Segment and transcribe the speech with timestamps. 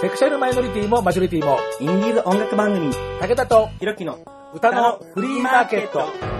[0.00, 4.18] セクシャルマイノリティもマジョリティも、インディーズ音楽番組、武田とひろきの
[4.54, 6.39] 歌のフリーマーケット。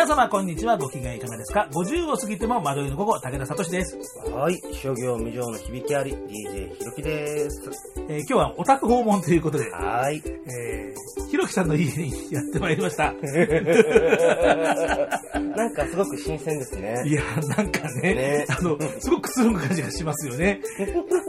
[0.00, 3.98] 皆様こんにちは、ご機嫌いかがですか ?50 を過ぎても窓りの午後、武田聡です。
[4.32, 7.70] はい、諸行無常の響きあり、DJ ひろきです。
[8.08, 10.22] えー今日はオタク訪問ということで、はい。
[10.24, 13.12] えー、ひろきさんの家にやってまいりました。
[15.38, 17.02] なんかすごく新鮮ですね。
[17.04, 17.20] いや、
[17.54, 20.62] なんかね、ねあの、すごくくつろぐ感じがしますよね。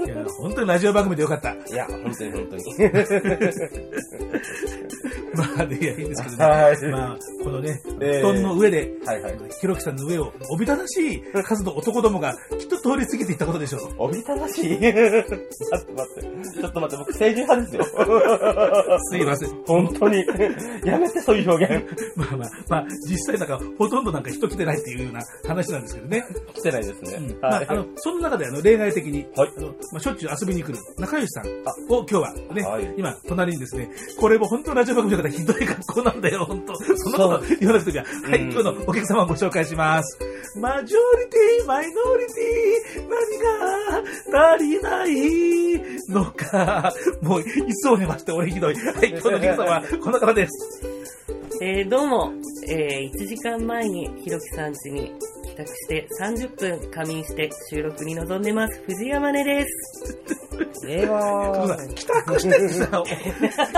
[0.05, 1.51] いや、本当にラジオ番組でよかった。
[1.51, 2.63] いや、本当に本当に。
[5.33, 6.45] まあね、いや、いいんですけどね。
[6.45, 9.37] はいまあ、このね、ええ布団の上で、はいはい。
[9.59, 13.81] ひろきさんの上を、おびただしい数の男どもが、きっと通り過ぎていったことでしょう。
[13.97, 14.77] おびただしい？
[14.79, 16.59] 待って待って。
[16.59, 17.85] ちょっと待って、僕成人派ですよ。
[19.11, 19.49] すいません。
[19.65, 20.25] 本当に。
[20.83, 21.85] やめて、そういう表現。
[22.15, 26.23] まあまあ、まあ、実際なんか、ほとんどなんか人来てないっていうような話なんですけどね。
[26.53, 27.17] 来てないですね。
[27.17, 31.47] うんまあはい、あの、その中であの、例外的に、はいあの、まあ、しょっちゅう遊びに来る仲良しさん
[31.93, 33.89] を今日はね、はい今、隣にですね、
[34.19, 38.03] これも本当ラジオ番組だからひどい格好なんだよ、本当そんなこと言わなくていいや。
[38.03, 40.19] はい、うん今日のお客様をご紹介します。
[40.59, 46.93] マジョリティ、マイノリティ、何が足りないのか。
[47.21, 48.75] もう、いつを寝まして俺ひどい。
[48.75, 50.81] はい、今日のお客様はこの方です。
[51.61, 52.33] えー、どうも、
[52.67, 55.13] えー、1時間前にひろきさん家に
[55.45, 58.81] 帰宅して30分仮眠して収録に臨んでます。
[58.87, 60.31] 藤山根です。
[60.87, 63.03] ええわさ帰宅してってさ、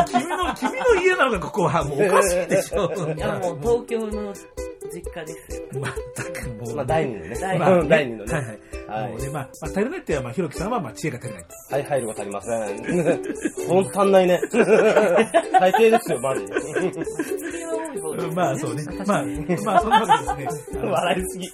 [0.08, 1.33] 君の、君の家なの？
[1.34, 1.84] が、ここは。
[1.84, 2.92] もうおかしいでしょ。
[3.16, 4.34] いや、もう東京の
[4.94, 5.81] 実家ですよ。
[5.81, 6.75] まったくもう。
[6.75, 7.38] まあ、第二のね。
[7.39, 8.33] 第二まあうん第二のね。
[8.33, 8.59] はいはい。
[8.88, 11.45] はいもうね、まあ、まあ、足りないっていうのは、まあ、ひろきさんは、まあ、知恵が足りない。
[11.72, 13.67] はい、入るが足りません。
[13.67, 14.41] ほんと足んないね。
[15.59, 16.45] 最低ですよ、マジ
[18.36, 18.83] まあ、そうね。
[18.83, 19.23] 確まあ
[19.66, 20.80] まあ、そんなわけですね。
[20.83, 21.49] 笑いすぎ。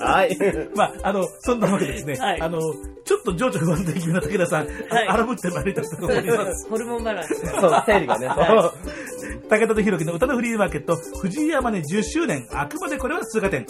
[0.00, 0.38] はい。
[0.74, 2.14] まあ、あの、そんなわけでですね。
[2.14, 2.60] はいあの、
[3.04, 6.68] ちょっと情緒不安定気味な武田さん、はい荒ぶってまいりたいと思います。
[6.68, 7.34] ホルモンバランス。
[7.46, 8.26] そう、整理がね。
[8.26, 8.74] は
[9.48, 13.66] 武田とひろきの歌のフリーマーケット、藤井山根10周年、あくまでこれは通過点。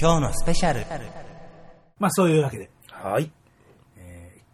[0.00, 0.84] 今日のスペシャル。
[1.98, 3.30] まあ、そういうわけで、はい。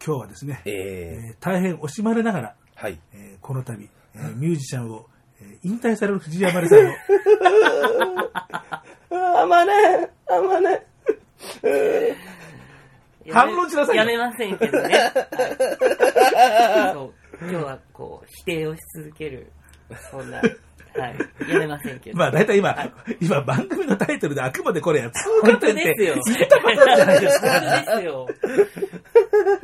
[0.05, 2.99] 今日はですね、ええー大変惜しまれながら、ー、はい。
[3.13, 5.07] えーこの度、えーミュージシャンを、
[5.41, 6.93] えー引退される藤山根さんの、
[9.43, 10.87] あまね、あまね。
[13.33, 14.95] 反論しなさいよやめませんけどね。
[14.95, 19.53] はいそう今日はこう、否定をし続ける、
[20.11, 21.51] そんな、はい。
[21.53, 22.19] やめませんけど。
[22.19, 25.95] まあ大体今、はい今番組のタイトルであくまでこれや通過点って。
[25.97, 26.17] 言っ
[26.49, 27.49] たことじゃないですか。
[27.49, 28.27] 本当ですよ。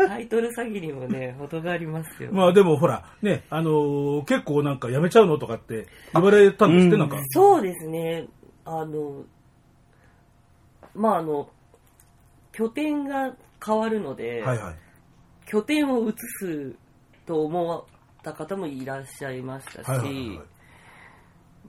[0.06, 2.30] タイトル詐欺にもね、程がありますよ。
[2.32, 7.18] まあでもほら、ね、あのー結構なんかやめちゃうのとかって言われたんですって、うんなんか。
[7.30, 8.26] そうですね。
[8.64, 9.24] あの、
[10.94, 11.48] まああの、
[12.52, 14.74] 拠点が変わるので、はいはい。
[15.46, 16.74] 拠点を移す
[17.26, 20.46] と思った方もいらっしゃいましたし、はいはいはいはい。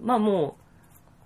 [0.01, 0.57] まあも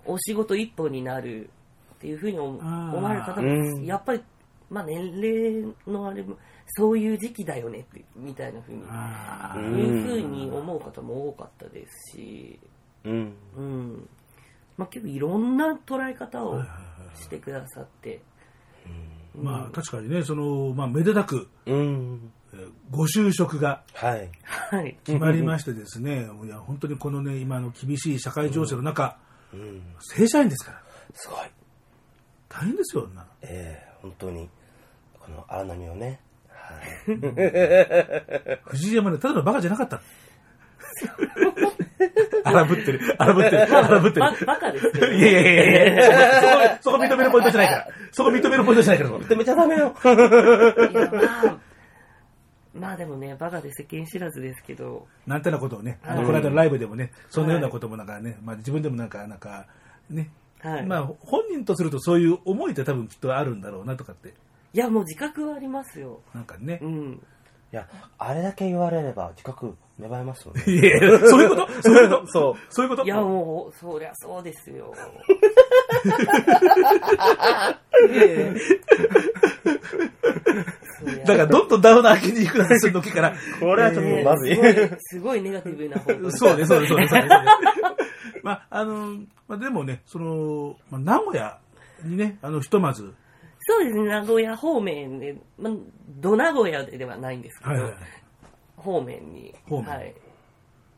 [0.06, 1.50] う、お仕事一本になる
[1.96, 2.58] っていうふうに思
[3.02, 4.24] われる方うんも、やっぱり、
[4.70, 6.38] まあ年齢のあれも、
[6.68, 12.60] そういう時期だよねって、みたいなふうに、いうふうに思う方も多かったですし、
[13.04, 13.34] うん。
[13.56, 14.10] うん。
[14.78, 16.62] まあ結構いろんな捉え方を
[17.16, 18.22] してくださって、
[19.36, 22.32] まあ確かにね、その、まあめでたく、うん。
[22.54, 24.30] えーご就職がはい。
[24.44, 24.98] はい。
[25.04, 29.18] 決まりましてですね、 いや本当にこのね、今の厳しい社会情勢の中、
[29.54, 29.82] うん。
[30.00, 30.82] 正社員ですから、
[31.14, 31.40] すごい。
[32.48, 34.50] 大変ですよ、なのええ本当に、
[35.20, 36.20] この荒波をね。
[36.50, 38.60] はい。
[38.66, 40.02] 藤井山根、ただのバカじゃなかった。
[42.44, 44.22] 荒ぶってる、荒ぶってる、 荒ぶってる。
[44.22, 47.88] ば、バカですけどいやいやいやいや、そこ、そこ認めるポイントじゃないから。
[48.12, 49.20] そこ認めるポイントじゃないから。
[49.20, 49.96] 認めちゃダメよ。
[50.04, 50.12] ま
[51.52, 51.58] あ、
[52.74, 59.66] まあでもね、バカで世間知らずですけど、なんてなことをね、あの、はいこの間のライブでもね、そんなようなこともなんかね、まあ自分でもなんか、なんか、
[60.10, 60.30] ね、
[60.60, 60.86] はい。
[60.86, 64.34] まあ本人とするとそういう思いって多分きっとあるんだろうなとかって、
[64.74, 66.22] いや、もう自覚はありますよ。
[66.34, 66.88] なんかねう。
[66.88, 67.22] ん。
[67.72, 67.88] いや、
[68.18, 70.64] あれだけ言われれば自覚芽生えますよね。
[70.68, 71.68] いやいや、そういうこと？
[71.84, 72.28] そういうこと？
[72.32, 72.56] そう。
[72.74, 73.04] そういうこと？
[73.04, 74.94] いや、もう、そりゃそうですよ。
[81.26, 84.56] だからどんどんダウナー気に行くなする時から、これはちょっとまずい。
[84.56, 87.28] すごい、すごいネガティブな方向そうね、そうね、そうね、そうね。
[87.28, 87.30] そうね
[88.44, 89.18] まあ、あの、
[89.48, 91.58] まあ、でもね、その、まあ、名古屋
[92.04, 93.14] にね、あの、ひとまず、
[93.70, 95.74] そうですね、名古屋方面で、まあ、
[96.20, 98.02] ど名古屋ではないんですけど、はいはいはい。
[98.78, 99.54] 方面に。
[99.68, 100.16] 方面はい。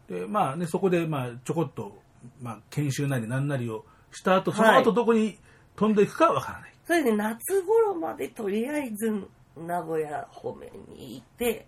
[0.07, 1.99] で、まあね、そこで、まあ、ちょこっと、
[2.39, 5.37] まあ、研修なりなんなりをした後、そのはい後どこに
[5.75, 6.73] 飛んでいくかはわからない。
[6.87, 9.27] それで夏頃までとりあえず
[9.57, 11.67] 名古屋方面にいて、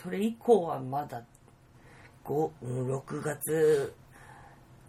[0.00, 1.24] それ以降はまだ
[2.24, 3.92] 5、うん6月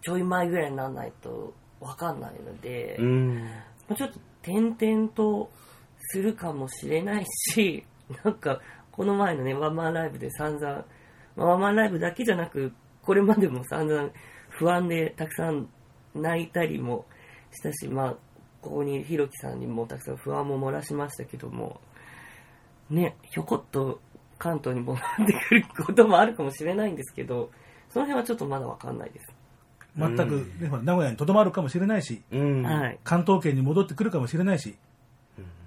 [0.03, 3.49] ちょい前ぐらいにならないとわかんないので、うん。
[3.95, 5.49] ちょっと点々と
[5.97, 7.83] するかもしれないし、
[8.23, 8.61] なんか、
[8.91, 10.85] この前のね、ワンマンライブで散々、
[11.35, 12.71] まあワンマンライブだけじゃなく、
[13.01, 14.11] これまでも散々
[14.49, 15.67] 不安でたくさん
[16.13, 17.05] 泣いたりも
[17.51, 18.15] したし、まあ、
[18.61, 21.81] ここにひろきさんにもたくさん不安も漏らしましたけども、
[22.89, 23.99] ね、ひょこっと
[24.37, 27.51] 関東に戻ってくることもあるかもしれないんですけど、
[27.89, 29.34] その辺はちょっとまだわかんないです。
[29.97, 30.21] 全く、
[30.59, 32.21] ね、名古屋にとどまるかもしれないし。
[33.03, 34.75] 関東圏に戻ってくるかもしれないし、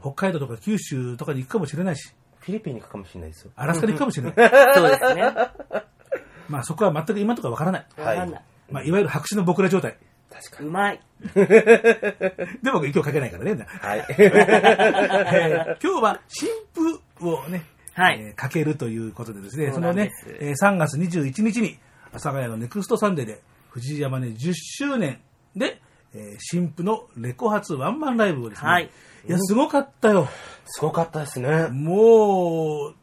[0.00, 3.50] 北海道とか九州とかに行くかもしれないし、フィリピンに行くかもしれないですよ。
[3.56, 4.34] アラスカに行くかもしれない。
[4.74, 5.22] そうですね。
[5.22, 5.54] わ
[6.48, 7.86] まあそこは全く今とかわからない。
[7.96, 8.42] かんない。
[8.70, 9.96] まあ、いわゆる白紙の僕ら状態。
[10.30, 10.68] 確かに。
[10.68, 11.00] うまい。
[11.34, 13.66] でも今日かけないからね。
[13.66, 14.06] はい。
[14.10, 17.64] えー今日は新婦をね、
[17.94, 20.10] はいえーかけるということでですね、そのね
[20.40, 21.78] えー3月21日に、
[22.10, 23.40] 阿佐ヶ谷のネクストサンデーで、
[23.78, 25.20] 藤井周10周年
[25.56, 25.80] で、
[26.14, 28.90] えー新譜のレコ発ワンマンライブをですね、はい
[29.28, 30.28] いや、すごかったよ。
[30.64, 31.68] すごかったですね。
[31.70, 32.94] もう、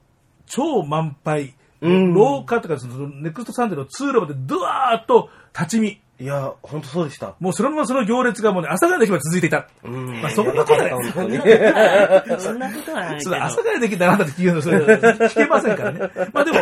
[0.48, 1.54] 超満杯。
[1.82, 6.02] うん廊下とか、そのネクストサンデーの通路までドワーッと立ち見。
[6.18, 7.36] いや、ほんとそうでした。
[7.40, 9.68] もうそのままその行列がもうね、阿佐ヶ谷の駅まで続いていた。
[9.84, 10.22] うん。
[10.22, 10.92] まあそんなことはない。
[12.40, 13.32] そんなことはないけど。
[13.32, 16.00] そう阿佐ヶ谷できたなんだって聞うの、それ、聞けませんからね。
[16.34, 16.60] まあでも、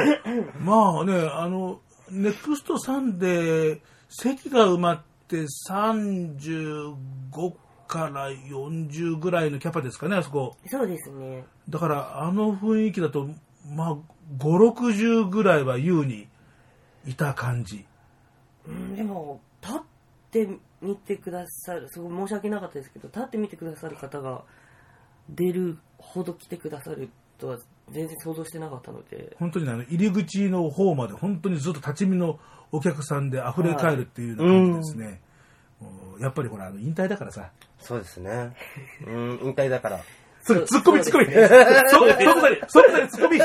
[0.59, 1.79] まあね、あの、
[2.09, 3.79] ネクストサンデー、
[4.15, 5.37] 席が埋まって
[5.69, 6.95] 35
[7.87, 10.55] から40ぐらいのキャパですかね、あそこ。
[10.67, 11.43] そうですね。
[11.67, 13.27] だから、あの雰囲気だと、
[13.67, 13.95] まあ、
[14.37, 16.27] 5、60ぐらいは優に
[17.05, 17.85] いた感じ。
[18.67, 19.79] うん、でも、立っ
[20.31, 20.47] て
[20.81, 24.43] みてくださる、すごい申し訳なかったですけど、立ってみてくださる方が
[25.29, 27.57] 出るほど来てくださるとは
[27.91, 32.39] 全然想像してなかったので、本当にねあの入り口の方まで本当にずっと立ち見の
[32.73, 35.21] お客さんで溢れ返るっていうような感じですね。
[35.79, 35.89] も
[36.19, 37.51] うやっぱりほら、あの引退だからさ。
[37.79, 38.55] そうですね。
[39.05, 39.99] うん、引退だから。
[40.41, 41.37] そそうツッコミツッコミそこ
[41.87, 43.39] そこだけ、そこだけツッコミ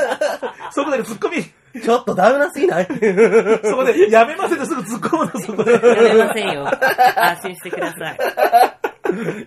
[0.71, 2.85] そこだけツッコミちょっとダメなすぎない？
[2.85, 5.73] そこで、やめませんってすぐ突っ込むの、そこで。
[5.73, 6.67] やめませんよ。
[6.67, 8.17] 安心してください。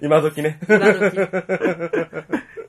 [0.00, 0.58] 今時ね。
[0.68, 1.18] 今時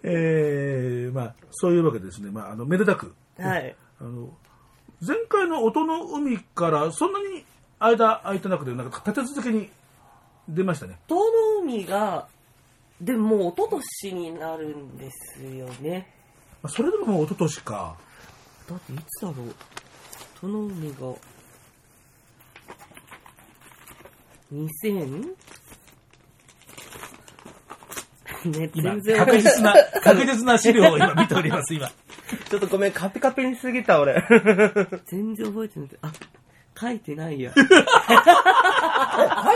[0.03, 3.75] えー、まあ、そういうわけでですね、まあ、あの、めでたく、はい。
[4.01, 4.33] あの、
[5.05, 7.43] 前回の音の海からそんなに
[7.79, 9.69] 間空いてなくて、なんか立て続けに
[10.47, 10.97] 出ましたね。
[11.07, 11.21] 遠の
[11.61, 12.27] 海が、
[13.01, 16.15] でももう一昨年になるんですよね。
[16.61, 17.97] まあそれでももう一昨年か。
[18.69, 19.55] だっていつだろう？
[20.39, 20.97] 遠の海が、
[24.53, 25.35] 2000?
[28.45, 31.89] ね、今全、然確実な、確実な資料を今見ております、今。
[32.49, 34.15] ちょっとごめん、カピカピにすぎた、俺。
[35.05, 36.11] 全然覚えてなくて、あ、
[36.79, 37.51] 書いてないや。
[37.53, 37.65] 書い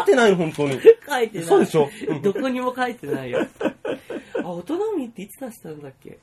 [0.06, 0.80] てないの、本当に。
[1.08, 1.48] 書いてない。
[1.48, 1.90] そうでしょ？
[2.22, 3.48] どこにも書いてないよ。
[4.44, 6.20] あ、大人海っていつ出したんだっけ？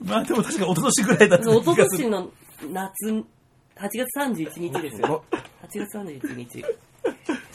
[0.00, 2.04] まあでも確か一昨年ぐらいだった一昨気がする。
[2.04, 2.30] 年の
[2.70, 3.24] 夏、8
[3.76, 5.24] 月31日ですよ。
[5.32, 6.64] 8月31日。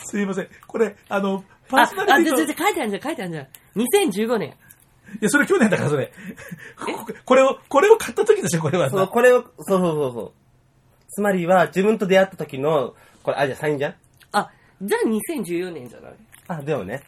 [0.05, 0.48] すいません。
[0.67, 3.48] これ、あの、パあ、ーソナあ、じゃリティと、じゃ書いてあるじゃん、書いてあるじゃん。
[4.25, 4.53] 2015年。
[5.15, 6.11] いや、それ去年だから、それ。
[7.25, 9.07] これを、これを買った時でしょ、これはそう、さ。
[9.07, 10.31] これを、そうそうそうそう。
[11.09, 13.95] つまりは、自分と出会った時の、これ、あ、じゃあサインじゃん？
[14.33, 16.13] あ、じゃあ2014年じゃない？
[16.49, 17.03] あ、でもね。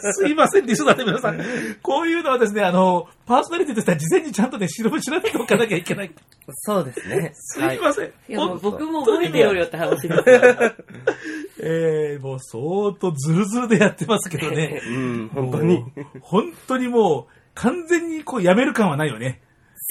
[0.00, 1.38] すいません、リスナーの皆さん。
[1.82, 6.10] こういうのはですね、あの、パーソナリティとしては事前にちゃんとね、調べ、調べておかなきゃいけない。
[6.54, 7.32] そうですね。
[7.34, 8.06] すいません。
[8.06, 10.24] いや、も僕も覚えてよよって話ですよ。
[11.60, 14.80] えー、もう相当ズルズルでやってますけどね。
[14.88, 15.74] うん、本当に。
[15.78, 16.04] もう。
[16.22, 19.42] 本当にもう、完全にこう、やめる感はないよね。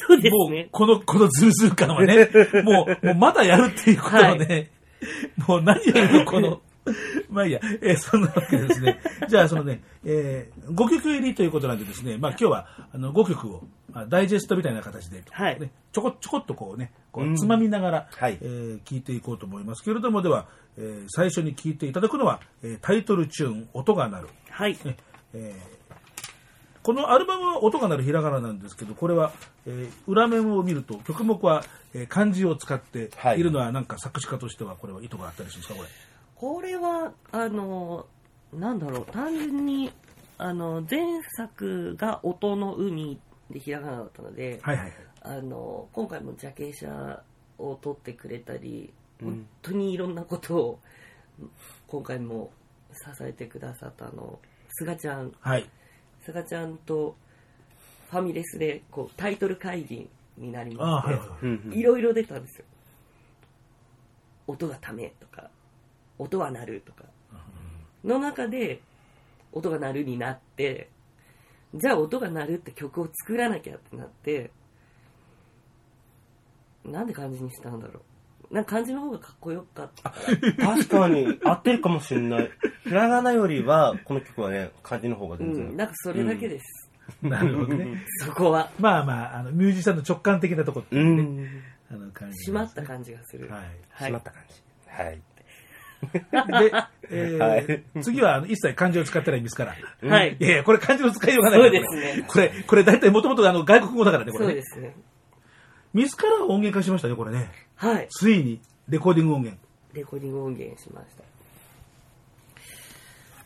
[0.07, 0.67] そうですもうね、。
[0.71, 2.29] この、このズルズル感はね、
[2.63, 4.71] もう、もうまだやるっていうことをね、
[5.48, 6.62] もう何よりもこの、
[7.30, 9.00] まあいいや、えーそんなわけでですね。
[9.30, 20.48] じゃあ、そのね、えー、5曲入りということなんでですね、まあ今日は、あの、5曲を、まあ、ダイジェストみたいな形で、はいね、ちょこちょこっとこうね、こううんつまみながら、はいえー聞いていこうと思いますけれども、では、
[20.78, 24.28] えー最初に聞いていただくのは、えータイトルチューン、音が鳴る。
[24.50, 24.78] はい。
[24.84, 24.98] ね
[25.34, 25.82] えー
[26.84, 29.32] このアルバムは音が鳴るひらがななんですけど、これは、
[29.68, 35.90] えー裏面を見ると曲目は、えー漢字を使ってはいいるのは、なんか作詞家としてはこれは意図があったりするんですか、これ。
[36.41, 38.07] これは、あの、
[38.51, 39.93] なんだろう、単純に、
[40.39, 43.19] あの、前作が音の海
[43.51, 44.93] でひらがなだったので、はいはいはい。
[45.24, 47.24] あの今回もジャケ写
[47.60, 49.27] を撮ってくれたり、うん。
[49.27, 50.79] 本当にいろんなことを
[51.86, 52.50] 今回も
[52.91, 55.31] 支えてくださったあの菅ちゃん。
[55.41, 55.69] はい。
[56.25, 57.15] 菅ちゃんと
[58.10, 61.05] ファミレスでこうタイトル会議になりま
[61.39, 62.65] して、いろいろ出たんですよ。
[64.48, 65.51] 音がためとか
[66.22, 67.06] 音は鳴るとか
[68.04, 68.82] の中で
[69.51, 70.90] 音が鳴るになって
[71.74, 74.51] じゃあ音が鳴るって曲を作らなきゃってなって
[76.86, 78.01] なんで漢字にしたんだろ
[78.51, 82.50] うなんか漢字の方がかっこよかった確かに合ってるかもしれない。
[82.84, 85.72] ひらがなよりは、この曲はね、漢字の方がう全然。
[85.72, 86.90] んなんかそれだけです、
[87.22, 88.04] なるほどね。
[88.20, 91.48] そこはまあまあ、あの、ミュージシャンの直感的なとこってういうね、ん。
[91.92, 93.62] あの感じ、締まった感じがするはい。
[93.90, 94.56] はいしまった感じ。
[95.04, 95.22] はい。
[96.01, 96.72] で、
[97.10, 99.75] えーはい次はあの一切漢字を使ってないミスから。
[100.10, 101.62] はいいやいや、これ漢字の使いようがない。
[101.62, 104.51] そうですねこれ、これ、これ大体もともとあの外国語だからね、これね。
[104.51, 104.96] そうですね
[105.93, 107.51] ミスから音源化しましたね、これね。
[107.75, 109.62] はいついに、レコーディング音源。
[109.93, 111.24] レコーディング音源しました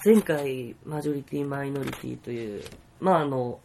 [0.05, 2.63] 前回マジョリティマイノリティという
[2.99, 3.59] まああの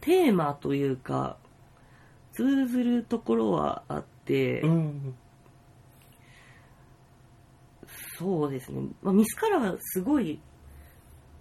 [0.00, 1.36] テーマというか
[2.32, 5.14] 通ずるところはあって、うん。
[8.18, 10.40] そうですね、まあ、ミスカラーすごい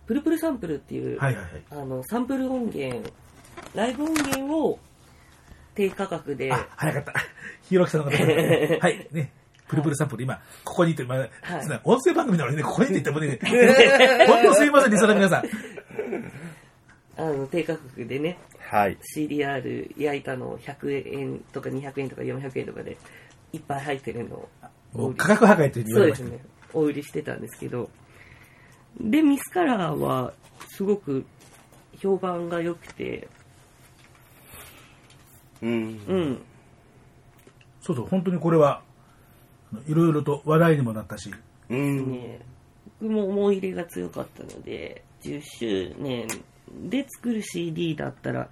[0.06, 1.64] プルプルサンプルっていう、はいはいはい。
[1.72, 3.10] あのサンプル音源
[3.74, 4.80] ライブ音源を
[5.76, 7.14] 低価格であ、早かった。
[7.64, 9.32] ひろきさんの方はい、ね。
[9.68, 11.30] プルプルサンプル、今、ここにいて、まあ、はい
[11.84, 13.40] 音声番組なのにね、ここにいて言ってもね、
[14.28, 15.44] 本当すいません、リスナーの皆さん。
[17.16, 18.98] あの低価格でねはい。
[19.16, 22.98] CDR 焼いたのを100円とか200円とか400円とかで
[23.52, 24.50] いっぱい入ってるのを
[24.94, 26.30] もう価格破壊というふうに言われましたね。
[26.32, 27.90] そうですねお売りしてたんですけど
[29.00, 30.34] でミスカラーは
[30.70, 31.26] すごく
[32.00, 33.28] 評判が良くて
[35.62, 35.72] うん。
[36.08, 36.42] うん
[37.82, 38.82] そうそう、本当にこれは、
[39.88, 41.30] いろいろと話題にもなったし、
[41.70, 42.12] うん。
[42.12, 42.40] ね
[43.02, 46.28] 僕も思い入れが強かったので10周年
[46.90, 48.48] で作る CD だったら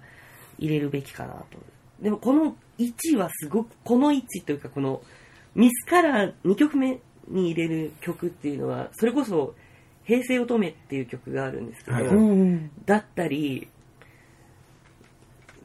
[0.58, 1.44] 入れるべきかなと
[2.00, 5.00] でもこの位置はすごくこの位置というかこの
[5.54, 6.98] ミスカラー2曲目
[7.28, 9.54] に入れる曲っていうのはそれこそ
[10.04, 12.70] 「平成乙女」っていう曲があるんですけど、はいうん。
[12.84, 13.68] だったり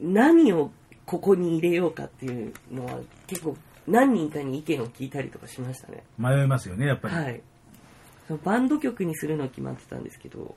[0.00, 0.70] 何を
[1.06, 6.04] ここに入れようかっていうのは結構何人かに意見を聞いたりとかしましたね。
[6.18, 7.14] 迷いますよね、やっぱり。
[7.14, 7.40] はい。
[8.26, 10.54] そのバンド曲にするの決まってたんですけど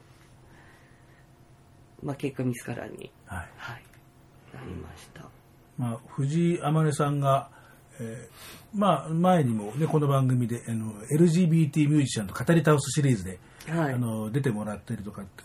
[2.03, 3.11] まあ結果ミスカラーに。
[3.25, 3.49] はい。
[3.57, 3.83] はい。
[4.53, 5.29] なりました、
[5.77, 7.49] まあ、藤井天音さんが、
[7.99, 13.93] えーまあ、前にもね、この番組で、あの、LGBT ミュージシャンと語り倒すシリーズで、はい。
[13.93, 15.43] あの、出てもらったりとかって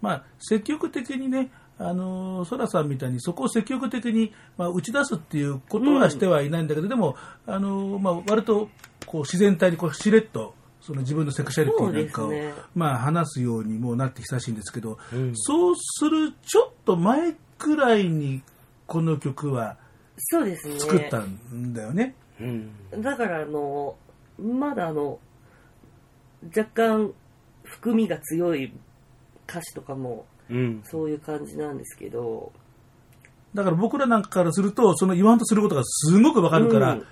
[0.00, 7.16] まあ、積極的にね、あの、ソラさんみたいにそこを積極的に、まあ、打ち出すっていうことはしてはいないんだけど、でも、
[7.46, 8.68] あの、まあ、割と、
[9.04, 15.32] こう、自然体にこう、しれっと、その自分のセクシャリティなんかを、ねまあ、話すようにもうなって久しいんですけど、うん。
[15.34, 18.42] そうするちょっと前くらいに、
[18.86, 19.76] この曲は
[20.20, 22.14] そうですね作ったんだよね。
[22.40, 22.70] うん。
[22.98, 23.96] だからあの
[24.38, 25.18] まだあの
[26.56, 27.12] 若干
[27.64, 28.72] 含みが強い
[29.48, 30.82] 歌詞とかもうん。
[30.84, 32.52] そういう感じなんですけど
[33.54, 37.06] だから僕らなんかからすると、その言わんとすることがすごくわかるから、うん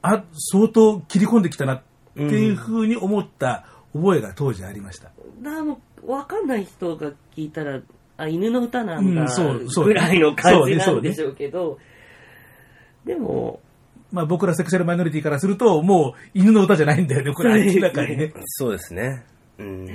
[0.00, 1.82] あ、相当切り込んできたなっ
[2.14, 5.08] ていうふうに思った覚えが当時ありました。
[5.08, 7.80] あの分かんない人が聞いたら
[8.16, 11.78] あ犬の歌なんだうんそうそうぐらいの感じなんでしょうけど
[13.08, 13.60] でも
[14.12, 18.32] まあ僕らセクシャルマイノリティからすると、もう犬の歌じゃないんだよね、これ明らかにね。
[18.46, 19.24] そうですね。
[19.58, 19.88] うん。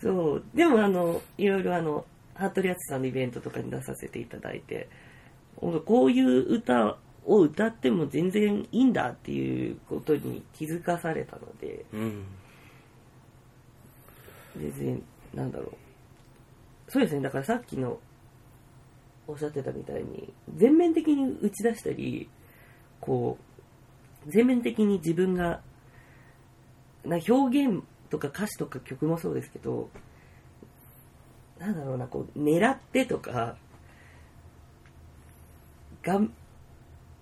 [0.00, 4.88] そうでもあのいろいろあの服部敦さんのイベントとかに出させていただいて
[5.56, 12.24] こういう歌を歌っても全然いいんだっていうことに気づかされたのでうん。
[14.56, 15.72] 全然なんだろ
[16.88, 17.98] うそうですねだからさっきの
[19.26, 22.28] おっしゃってたみたいに全面的に打ち出したり
[23.04, 23.36] こ
[24.26, 25.60] う全面的に自分が
[27.04, 29.90] な表現とか歌詞とか曲もそうですけど
[31.58, 33.56] なんだろうなこう狙ってとか
[36.02, 36.32] がん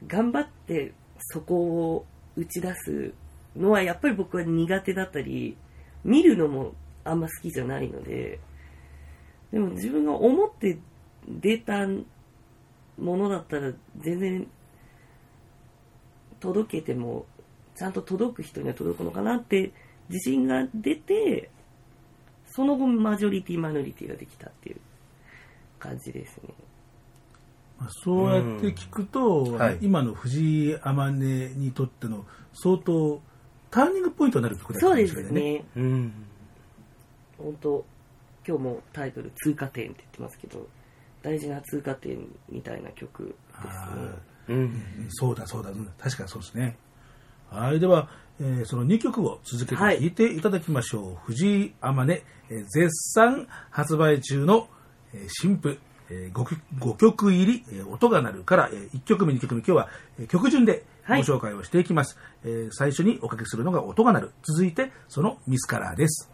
[0.07, 1.57] 頑張ってそこ
[1.95, 3.13] を打ち出す
[3.57, 5.57] のはやっぱり僕は苦手だったり
[6.05, 6.75] 見るのも
[7.05, 8.39] あんま好きじゃないので
[9.53, 10.79] でも自分が思って
[11.29, 11.87] 出た
[12.99, 14.47] ものだったら全然
[16.43, 17.25] 届けても
[17.77, 19.73] ちゃんと届く人には届くのかなって
[20.09, 21.51] 自信が出て
[22.47, 24.81] その後マジョリティマイノリティができたっていう
[25.79, 26.55] 感じですね
[27.79, 33.23] まあそうやって聞くと、んはい今の藤井天音にとっての相当
[33.71, 35.65] ターニングポイントになる曲だったそうでかもしれないね。
[35.73, 35.85] すね。
[35.85, 36.13] うん。
[37.39, 37.85] 本当
[38.47, 40.69] 今日もタイトル通過点って言ってますけど、
[41.23, 44.32] 大事な通過点みたいな曲ですあね。
[44.49, 44.57] うん。
[44.57, 46.77] うんそうだそうだ、うん確かにそうですね。
[47.51, 48.09] はい、では、
[48.41, 51.27] えーその2曲を続けて聴いていただきましょう。
[51.27, 54.69] 藤井天音、えー絶賛発売中の、
[55.15, 55.79] えー新譜、
[56.11, 64.31] え 5, 曲5曲入り、えー音が鳴るから、え1曲目、2曲目、今日は、えー曲順でごはい紹介をしていきます、えー最初におかけするのが音が鳴る。
[64.43, 66.32] 続いて、そのミスカラーです。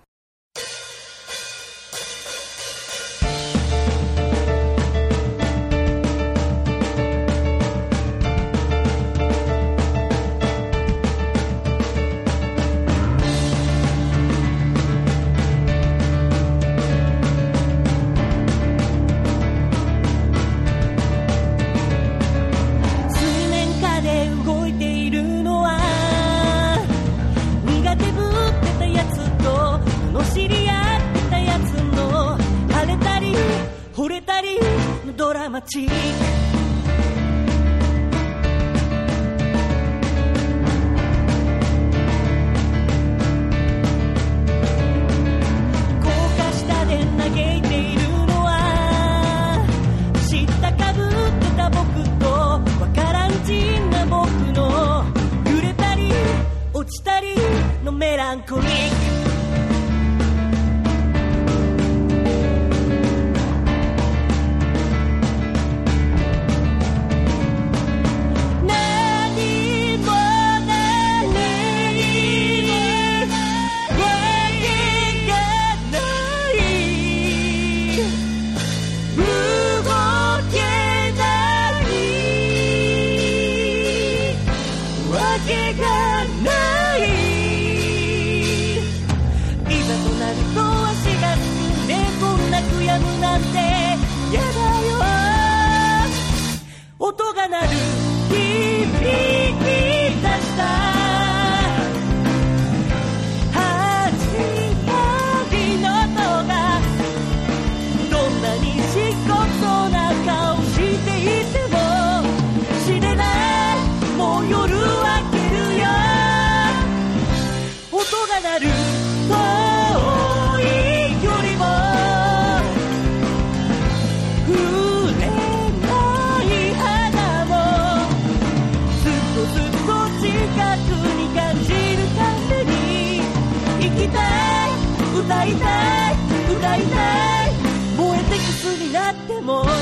[136.79, 137.53] いたい。
[137.97, 139.78] 燃えてくすになっても。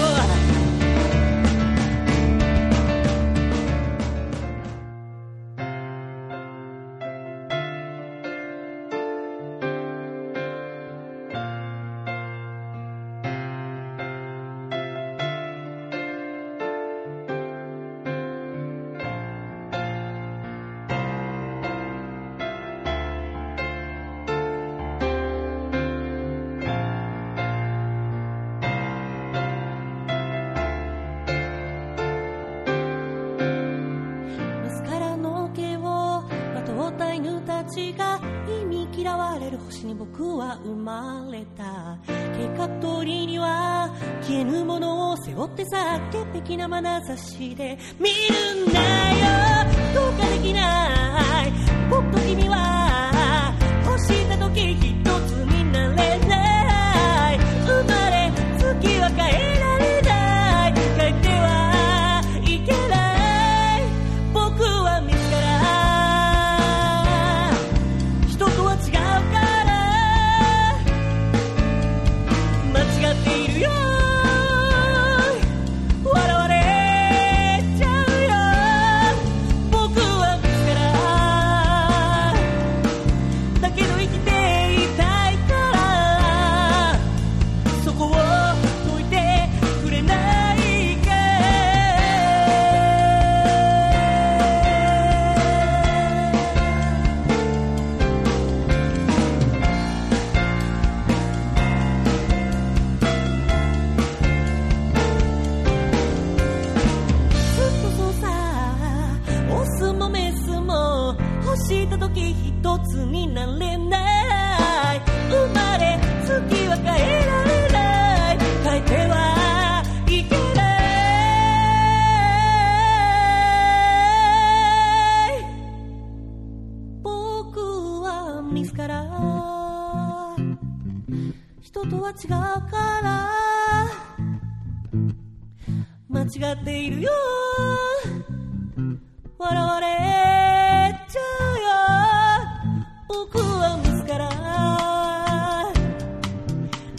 [45.66, 49.66] さ潔癖な眼差しで見るんだよ。
[49.94, 50.95] どうかできない。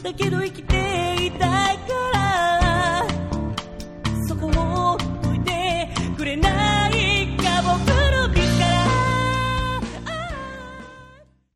[0.07, 3.05] だけど生きていたいから
[4.25, 8.65] そこを解いてくれないか僕のミスか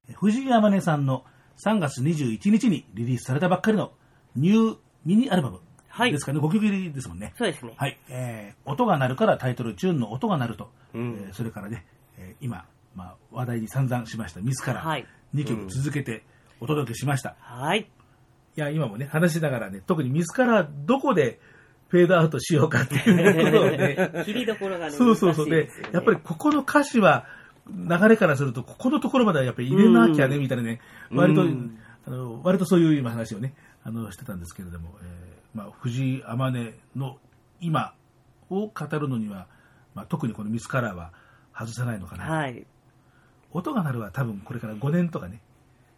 [0.09, 0.15] ら。
[0.15, 1.23] 藤井天音さんの
[1.63, 3.93] 3月21日にリリースされたばっかりの
[4.35, 6.11] ニューミニアルバムはい。
[6.11, 7.33] ですかね、5曲入りですもんね。
[7.37, 7.73] そうですね。
[7.77, 11.23] はい、えー音が鳴るからタイトル、チューンの音が鳴ると、うん。
[11.27, 11.85] えーそれからね、
[12.17, 15.05] えー今、まあ、話題に散々しました、ミスからはい。
[15.35, 16.25] 2曲続けて
[16.59, 17.37] お届けしました。
[17.39, 17.89] はい。
[18.57, 21.39] いや、今もね、話しながらね、特にミスからどこで
[21.89, 25.49] フェードアウトしようかっていうことをね、 切りどころがね、そうそうそう。
[25.49, 27.25] でやっぱりここの歌詞は、
[27.69, 37.17] 流れからすると、ここのところまではやっぱり入れなきゃね、みたいなね、割と、うんあの割とそういう今話をね、あの、してたんですけれども、えーまあ、藤井天音の
[37.59, 37.93] 今
[38.49, 39.47] を語るのには、
[39.93, 41.11] まあ、特にこのミスカラーは
[41.53, 42.23] 外せないのかな。
[42.25, 42.65] はい。
[43.51, 45.41] 音が鳴るは多分これから5年とかね、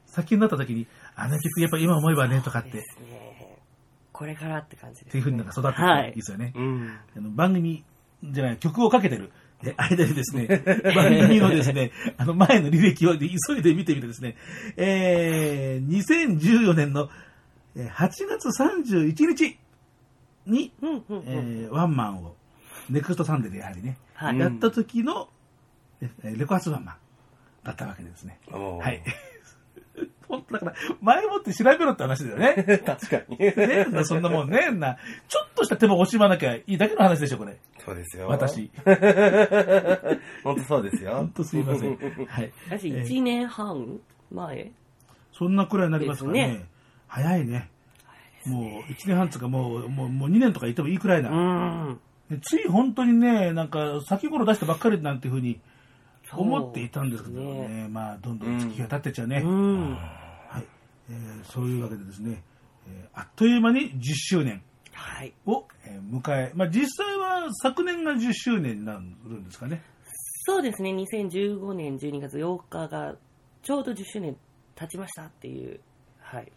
[0.06, 3.60] 先になった時に、あの曲やっぱ今思えばね、とかって、っですね。
[4.12, 6.54] これからって感じです、ていうふうになんか育っていくといいですよね。
[6.56, 6.99] うん。
[7.17, 7.84] あの番組
[8.23, 9.32] じゃない、曲をかけてる
[9.65, 10.47] え間にですね、
[10.95, 13.26] 番組のですね、あの前の履歴を急
[13.58, 14.36] いで見てみてですね、
[14.76, 17.10] えー、2014年の
[17.76, 19.58] えー8月31日
[20.45, 21.23] に、うんうんうん。
[21.26, 22.36] えーワンマンを、
[22.89, 24.38] ネクストサンデーでやはりね、はい。
[24.39, 25.30] やった時の、
[26.02, 26.95] えーレコ発ワンマン
[27.63, 28.39] だったわけでですね。
[28.52, 29.02] はい。
[30.34, 32.63] 本当だから、前もって調べろって話だよね。
[32.86, 33.38] 確かに。
[33.38, 34.98] ねそんなもんねな。
[35.28, 37.58] ちょっとした手間を惜しまなきゃいいだけの話でしょ、これ。
[37.86, 38.28] そうですよ。。
[38.28, 38.72] 私。
[40.43, 41.15] 本当そうですよ。
[41.15, 41.98] 本当すいません。
[42.28, 42.52] はい。
[42.69, 44.00] 私、えー1年半
[44.32, 44.72] 前
[45.32, 46.48] そんなくらいになりますかね。
[46.48, 46.65] ね
[47.08, 47.69] 早いね。
[48.46, 51.30] もう1年半つうかもう、もう、もう2年とか言ってもいいくらいうな。
[51.30, 52.00] ん。
[52.30, 55.60] ねつい本当にね、なんか先頃出したばっかりなんていうふうに
[56.32, 57.67] 思っていたんですけどね。
[57.67, 59.41] ですまあ、どんどん月が経ってっちゃうね。
[59.43, 59.91] うん。
[59.91, 60.22] はい。
[61.10, 62.42] えーそういうわけでですね、
[62.88, 64.62] えーあっという間に10周年
[64.94, 65.34] はい。
[65.46, 69.82] を、えー迎え、まあ実際は昨年が10周年になるんですかね？
[70.46, 73.16] そうですね、2015年12月8日が
[73.62, 74.36] ちょうど10周年
[74.76, 75.80] 経ちましたっていう。
[76.20, 76.52] はい。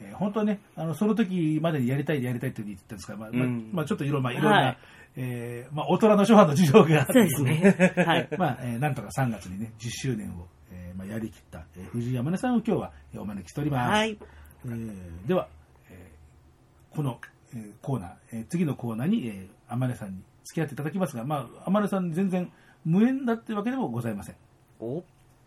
[0.00, 4.78] えー本当はね、あのその時までにやりたいやりたいって言ってたんですから、まあまあうんまあ、ちょっといろ,、まあ、いろんな、はい
[5.16, 7.94] えーまあ、大人の諸般の事情があってですね。
[8.06, 8.28] はい。
[8.38, 10.50] まあえーなんとか3月にね、10周年を、えー
[11.00, 13.90] まあ、やりきった、えー藤井山根さんを今日はえーお招きしております。
[13.90, 14.18] はい。
[14.66, 15.48] えーでは、
[15.88, 17.18] えーこの、
[17.54, 22.52] えーコーナー、えー次のコーナーに、えー、天音さんに付き合っていただきますが、まあ、天音さん全然
[22.84, 24.36] 無縁だっていうわけでもございません。
[24.78, 25.02] お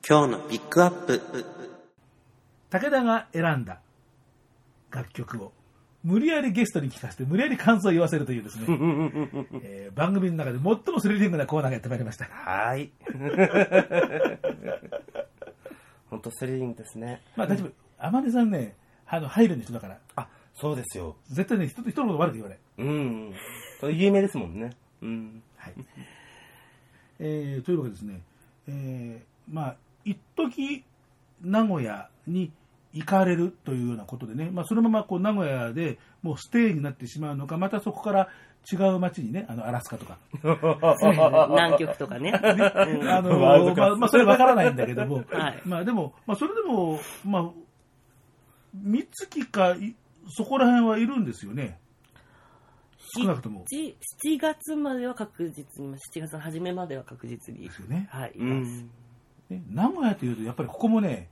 [0.08, 1.22] 今日のピックアップ
[2.72, 3.80] 武田が選んだ
[4.92, 5.54] 楽曲を
[6.04, 8.66] 無理やりゲストに聞かせて無理やり感想を言わせるというですね、
[9.64, 10.64] えー番組の中で最
[10.94, 12.26] もスリリングなコーナーがやってまいりました。
[12.26, 12.92] はい。
[16.14, 17.22] 本当スリリングですね。
[17.36, 17.72] まあ大丈夫。
[17.98, 18.76] 天音さんね、
[19.08, 21.16] あの、配慮の人だから、あ、そうですよ。
[21.28, 22.60] 絶対ね、人と人のこと悪く言わない。
[22.78, 23.34] うん。
[23.80, 24.72] それ有名ですもんね。
[25.02, 25.44] うん。
[25.58, 25.74] はい。
[27.20, 28.22] えーというわけでですね、
[28.68, 30.84] えーまあ、一時
[31.42, 32.52] 名古屋に
[32.94, 38.30] 行かれるというようなことでね、まあ、そのままこう名古屋でもうステイになってしまうのか、またそこから
[38.72, 40.18] 違う街にね、あの、アラスカとか、
[41.50, 42.32] 南極とかね。
[42.32, 47.52] うんあのまあ、まあ、それわからないんだけども、はいまあでも、まあ、それでも、まあ、
[48.74, 49.96] 三月かい、
[50.30, 51.80] そこら辺はいるんですよね。
[53.18, 53.66] 少なくとも。
[53.72, 53.96] 7
[54.26, 57.72] 7月までは確実に、7月の初めまでは確実にで。
[57.72, 58.08] すよね。
[58.12, 58.86] はい、います。
[59.50, 59.58] うん。
[59.58, 61.30] ね名古屋というと、やっぱりここもね、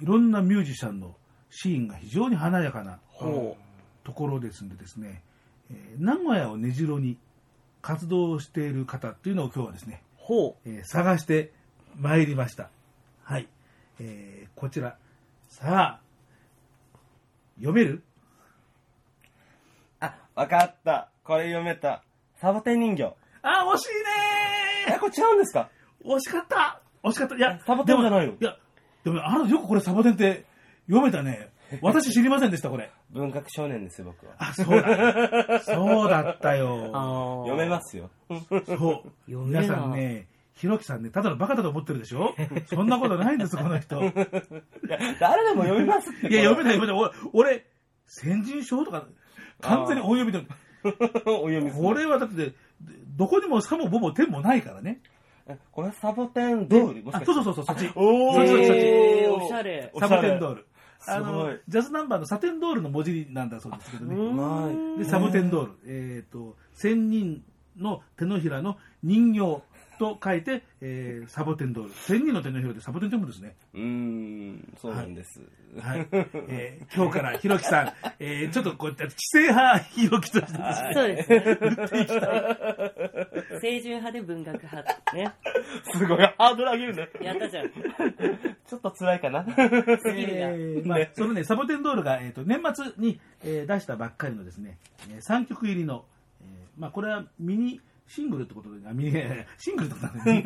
[0.00, 1.16] いろんなミュージシャンの
[1.50, 3.56] シーンが非常に華やかなほ
[4.04, 5.22] ところですんでですね、
[5.72, 7.16] えー名古屋を根城に
[7.80, 10.22] 活動している方っていうのを今日はですね、う。
[10.22, 11.52] ほえー探して
[11.98, 12.70] まいりました。
[13.24, 13.48] はい。
[14.00, 14.96] えーこちら。
[15.48, 16.00] さあ、
[17.56, 18.02] 読める？
[20.00, 21.10] あ、わかった。
[21.24, 22.02] これ読めた。
[22.40, 23.14] サボテン人形。
[23.42, 23.88] あ、惜しい
[24.88, 25.68] え、ねこれ違うんですか？
[26.04, 28.56] ー惜しかった惜しかったいや、サボテンじゃないのでもいや、
[29.04, 30.44] でもねあなたよくこれサボテンって
[30.88, 31.50] 読めたね。
[31.82, 32.90] 私知りませんでした、これ。
[33.10, 34.34] 文学少年ですよ、僕は。
[34.38, 35.60] あ、そうだ。
[35.60, 36.58] そうだったう。
[36.58, 36.90] よ。
[36.92, 38.10] あ読めますよ。
[38.28, 39.10] そう。
[39.26, 42.34] 読めな皆さんね、ひろきさんね、ただのバカだと思ってるでしょ？
[42.66, 44.00] そんなことないんです、この人。
[44.02, 44.12] いや、
[45.20, 46.44] 誰でも読みますって。
[46.44, 46.96] 読めない、読めない。
[47.32, 47.66] 俺、俺
[48.06, 49.06] 先人書とか、
[49.60, 50.44] 完全に音読みで、
[51.24, 52.52] お読みするこれはだって、
[53.16, 55.00] どこにもさもぼも天もないからね。
[55.72, 57.90] これサボテンドールもしあかしてそうそうそうそう、そっち。
[57.96, 59.90] おそっちそっちそっちえーおしゃれ。
[59.92, 60.66] おしゃれサボテンドール。
[61.06, 64.14] あのい、ジャズナンバーのサテンドールの文字なんだそうですけどね。
[64.16, 65.72] はいで、サボテンドール。
[65.86, 67.42] えっ、と、千人
[67.76, 69.62] の手のひらの人形
[69.98, 71.94] と書いて、えーサボテンドール。
[71.94, 73.56] 千人の手のひらでサボテンって読むんですね。
[73.74, 75.40] うーん、そうなんです。
[75.80, 76.06] はい。
[76.48, 81.42] えー今日からひろきさん、えーちょっとこうやって、知性派ひろきとしてですね、そうですね。
[83.60, 85.14] 清純派で文学派。
[85.14, 85.32] ね。
[85.92, 87.08] すごい、ハードル上げるね。
[87.20, 87.68] やったじゃん。
[87.70, 89.44] ちょっと辛いかな。
[89.44, 90.50] スキルが。
[90.50, 94.78] えーまあ、そのね、サボテンドールが、えー、と年末に、えー出したばっかりのですね、
[95.10, 96.04] え3曲入りの、
[96.42, 99.12] えーまあ、これはミニシングルってことで、あミニ
[99.58, 100.42] シングルってことだね。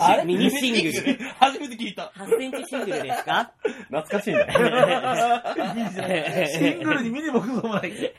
[0.00, 0.24] あれ？
[0.24, 1.18] ミニシングル。
[1.40, 2.12] 初めて聞いた。
[2.16, 3.50] 8センチシングルですか？
[3.90, 4.46] 懐かしいね。
[6.56, 7.90] シングルにミニもクソもな い。
[7.90, 8.18] 懐か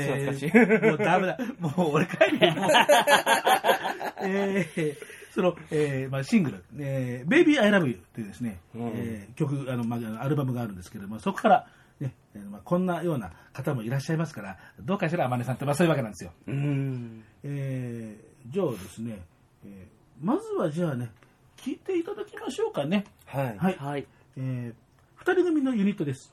[0.00, 0.52] しい懐かしい
[0.88, 1.38] もうダメだ。
[1.60, 2.54] もう俺帰るよ。
[4.22, 4.96] えー
[5.34, 11.66] その、えーまあ、シングル、えー、Baby I Love You というですね、うんえー曲あの、まあ、アルバムがあるんですけれども、そこから、
[12.00, 16.32] ねえーまあ、こんなような方もいらっしゃいますから、どうかしら、天音さんって、まあ、そういうわけなんですよ。
[16.46, 17.24] うーん。
[17.44, 19.20] えーじゃあですね、
[19.64, 21.10] えーまずはじゃあね、
[21.56, 23.04] 聞いていただきましょうかね。
[23.26, 23.58] はい。
[23.58, 23.76] はい。
[23.76, 24.06] はい。
[24.36, 26.32] えー、2人組のユニットです。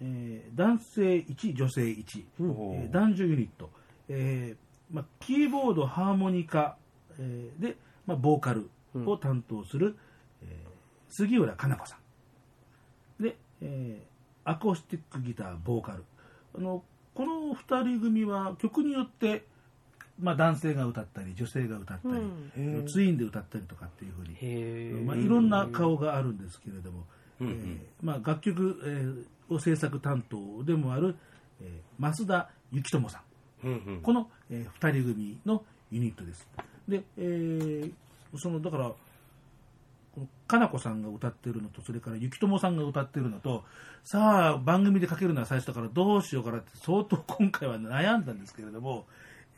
[0.00, 3.70] えー男性1、女性1、おーえー男女ユニット、
[4.08, 6.76] えーまあ、キーボード、ハーモニカ、
[7.18, 9.96] えーで、まあ、ボーカルを担当する、
[10.42, 10.66] えー
[11.08, 11.96] 杉浦かな子さ
[13.20, 13.22] ん。
[13.22, 14.15] で、えー
[14.46, 16.04] アコースティックギター、ボーカル。
[16.56, 16.82] あの
[17.14, 19.44] この2人組は曲によって、
[20.20, 22.14] まあ、男性が歌ったり、女性が歌ったり、
[22.58, 22.86] うん。
[22.86, 24.26] ツインで歌ったりとかっていうふう
[24.98, 27.04] にまあ、いろんな顔があるんですけれども、
[27.40, 31.14] えーまあ、楽曲、えーを制作担当でもある、
[31.60, 33.22] えー増田幸友さ
[33.64, 33.66] ん。
[33.66, 34.00] うんうん。
[34.02, 36.48] この、え2人組のユニットです。
[36.88, 37.92] で、えー
[38.36, 38.92] そのだから
[40.46, 43.64] かなこさんが歌ってるのとそれから幸友さんが歌ってるのと
[44.04, 49.06] さあ番組でかけるのは最初だからどうしようかなって相当今回は悩んだんですけれども、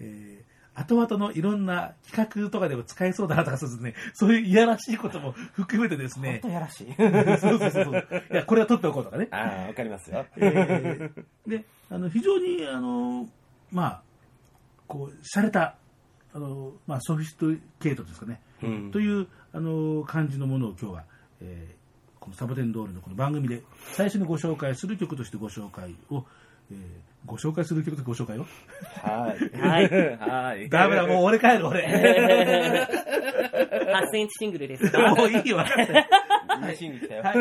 [0.01, 3.95] えー後々のいろんな企画とかでも使えそうだなとかそうですね。
[4.15, 6.39] そういういやらしいことも含めてですね。
[6.41, 6.95] 本当やらしい。
[6.97, 8.23] そうそうそうそう。
[8.33, 9.27] いやこれは取っておこうとかね。
[9.33, 10.25] ああ、わかりますよ。
[10.37, 13.29] えーであの非常にあの
[13.73, 14.03] まあ
[14.87, 15.75] こう洒落た
[16.33, 17.47] あの、まあ、ソフィスト
[17.81, 18.91] ケートですかね、うん。
[18.93, 21.05] というあの感じのものを今日は、
[21.41, 21.79] えー
[22.21, 26.25] このサボテン通りのこの番組で最初にご紹介する曲としてご紹介を、
[26.71, 26.79] えー
[27.25, 28.47] ご紹介する曲とご紹介を？
[29.03, 29.39] はい。
[29.59, 30.69] はいはい。
[30.71, 32.87] ダメだもう俺帰る俺8
[34.13, 36.09] センチシングルですかもういいわかった
[36.67, 37.23] 嬉しいに来たよ。
[37.25, 37.37] はい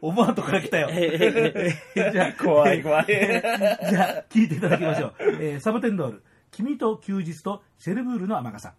[0.00, 3.06] 思わんとこから来たよ えーじゃあ怖い怖い。
[3.06, 3.18] じゃ
[4.18, 5.14] あ、聞いていただきましょう。
[5.40, 8.74] えーサボテンドール、君と休日とシェルブールの雨傘。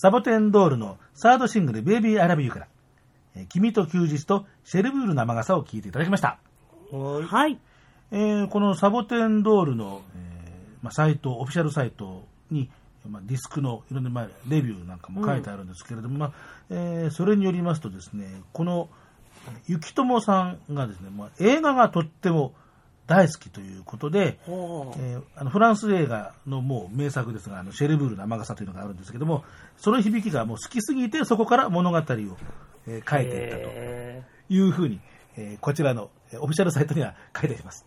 [0.00, 2.68] サボテンドールのサードシングル、ベイビーアラビューから、
[3.34, 6.38] えー君と休日とシェルブールの雨傘を聴いていただきました。
[6.92, 7.58] はい。
[8.12, 12.70] えーこのサボテンドールの、えーまあ、サイト、オフィシャルサイトに、
[13.08, 16.32] まあ、ディスクのいろんな、まあ、レビューなんかも書いてあるんですけれども、まあ
[16.70, 18.88] えーそれによりますとですね、この
[19.66, 22.54] 雪友さんがですね、まあ、映画がとっても
[23.08, 24.38] 大好きということで。
[24.46, 29.44] えーあのフランス映画のもう名作ですが、あのシェルブールの雨傘というのがあるんですけども、
[29.76, 32.02] その響きがもう好きすぎて、そこから物語を、
[32.86, 35.00] えー書いていったとへいうふうに、
[35.36, 37.86] えーこちらのえーオフィシャルサイトには書いてあります。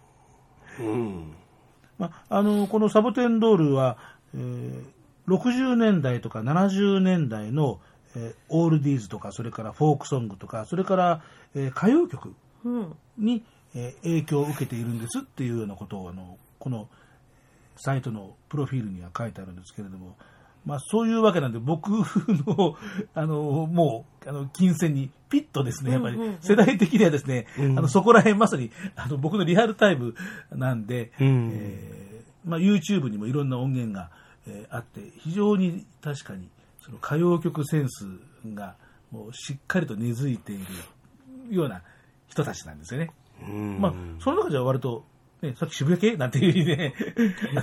[0.80, 1.34] うん。
[2.00, 3.98] まあ、あのこのサボテンドールは、
[4.34, 4.84] えー
[5.28, 7.80] 60年代とか70年代の、
[8.16, 11.22] えーオールディーズとかそれからフォークソングとかそれから、
[11.56, 12.96] えー歌謡曲ーうん。
[13.74, 16.88] に、えー影響を受けているんですっていうようなことをあのこの
[17.78, 20.16] サイトのプロフィールには書いてあるんですけれども、
[20.66, 22.78] まあ、そういうわけなんで僕の
[23.16, 27.80] あのもうあの金銭にピッとですねやっぱり世代的にはですね、うん。
[27.80, 30.14] あのそこら辺まさにあの僕のリアルタイム
[30.52, 31.50] なんで、うん。
[31.54, 34.10] えーまあ、YouTube にもいろんな音源が、
[34.48, 36.50] えーあって非常に確かに
[36.84, 38.08] その歌謡曲センス
[38.54, 38.76] が
[39.12, 41.84] もうしっかりと根付いているような
[42.28, 43.12] 人たちなんですよね。
[43.48, 43.80] うん。
[43.80, 45.04] まあ、その中では割と、
[45.42, 46.94] ね、さっき渋谷系なんていうふうにね、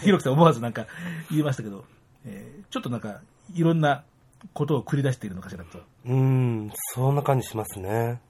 [0.02, 0.86] ひろきさん思わずなんか
[1.30, 1.84] 言いましたけど、
[2.24, 3.22] えーちょっとなんか
[3.54, 4.04] いろんな
[4.52, 5.78] ことを繰り出しているのかしらと。
[6.04, 8.20] うん、そんな感じしますね。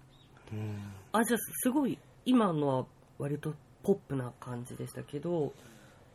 [0.53, 0.79] うん。
[1.13, 2.87] あ、じゃあ、すごい、今のは
[3.19, 5.53] 割とポップな感じでしたけど、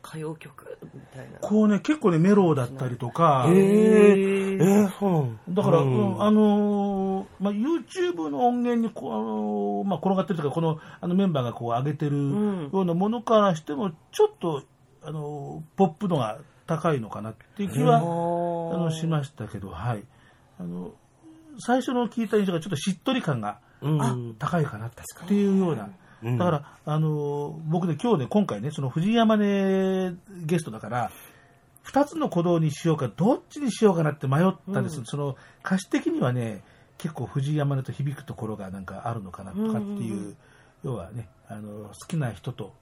[0.06, 1.40] 歌謡曲みたいな。
[1.40, 6.93] こうね、結構ね、メローだったりとか、ええへえーー、そうなんだから、うんうんあのー
[7.40, 14.64] まあ、YouTube の音源にこう、あのーまあ、転がってるというか、このあのメンバーがこう上げてるんようなものからしても、ちょっと、
[15.02, 20.04] あのーポップ度が高いのかなっていう気は、あのしましたけど、はい。
[20.60, 20.94] あの、
[21.60, 24.36] 最初の聞いた印象がちょっとしっとり感がうん。
[24.40, 24.92] 高いかなっ
[25.28, 25.84] ていうような。
[25.84, 25.94] うん
[26.38, 31.12] だから、あの、僕ね、今日ね、今回ね、その藤山ね、ゲストだから、
[31.82, 35.00] 二つの鼓動にしようか、どっちにしようかなって迷ったんです。
[35.00, 36.64] うんその、歌詞的にはね、
[37.04, 40.38] 結構藤山根と響くところがなんかあるのかなとかっていう、うんうん
[40.84, 42.74] 要はね、あの、好きな人と、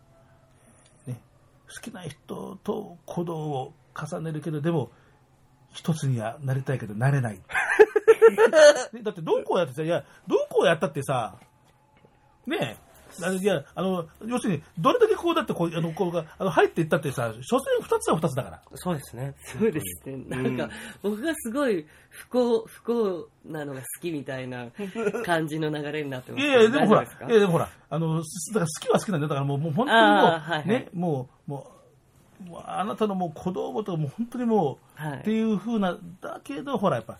[1.05, 1.21] ね、
[1.71, 4.91] 好きな人と鼓動を重ねるけど、でも、
[5.71, 7.35] 一つにはなりたいけど、なれない。
[8.91, 11.35] ねだって、どこをやってさ、いや、どこをやったってさ、
[12.47, 12.90] ねえ、
[13.41, 18.61] いや、あの、要するに、どれだけこうだってこう、あの、こうが、あの、入っていったってさ、所詮二つは二つだから。
[18.75, 19.35] そうですね。
[19.43, 20.23] そうですね。
[20.27, 20.69] なんか、
[21.01, 24.67] 僕がすごい不幸、不幸なのが好きみたいな
[25.25, 26.43] 感じの流れになってます。
[26.43, 29.27] いやいや、でもほら、いやでもほら、あの、すだから好きは好きなんだよ。
[29.29, 31.81] だからもう、もう本当にもう、はいはいね、もう、もう、
[32.49, 37.17] もうあなたのもう子供ともう本当にもう、はいっていう風な、だけど、ほら、やっぱ、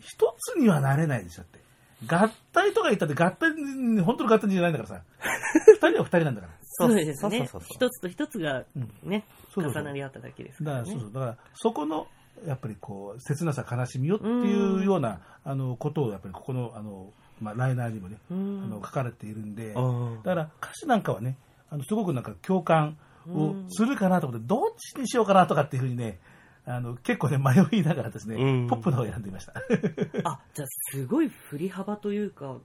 [0.00, 1.58] 一つにはなれないでしょって。
[2.06, 5.04] 合体とか言ったって合体に、本当の合体じゃないんだからさ。
[5.80, 6.52] 二人は二人なんだから。
[6.62, 7.48] そうですね。
[7.68, 8.64] 一つと一つが
[9.02, 11.10] ね、そうそうそう重なり合っただけですだからら、かねそう。
[11.10, 11.12] そう。
[11.12, 12.06] だから、そこの、
[12.46, 19.80] やっぱりこう、切なさ、悲しみよっていうような、あの、ことを、やっぱりここの、あの、まあ、ライナーにもね、あうんの、書かれているんで、だ
[20.22, 21.36] から歌詞なんかはね、
[21.70, 22.96] あの、すごくなんか共感
[23.28, 26.18] をするかなと思って、どっちにしようかなとかっていうふうにね、
[26.76, 28.66] あの、結構ね、迷いながらですね、うん。
[28.68, 29.54] ポップの方を選んでいました。
[30.24, 32.58] あ、じゃあすごい振り幅というか、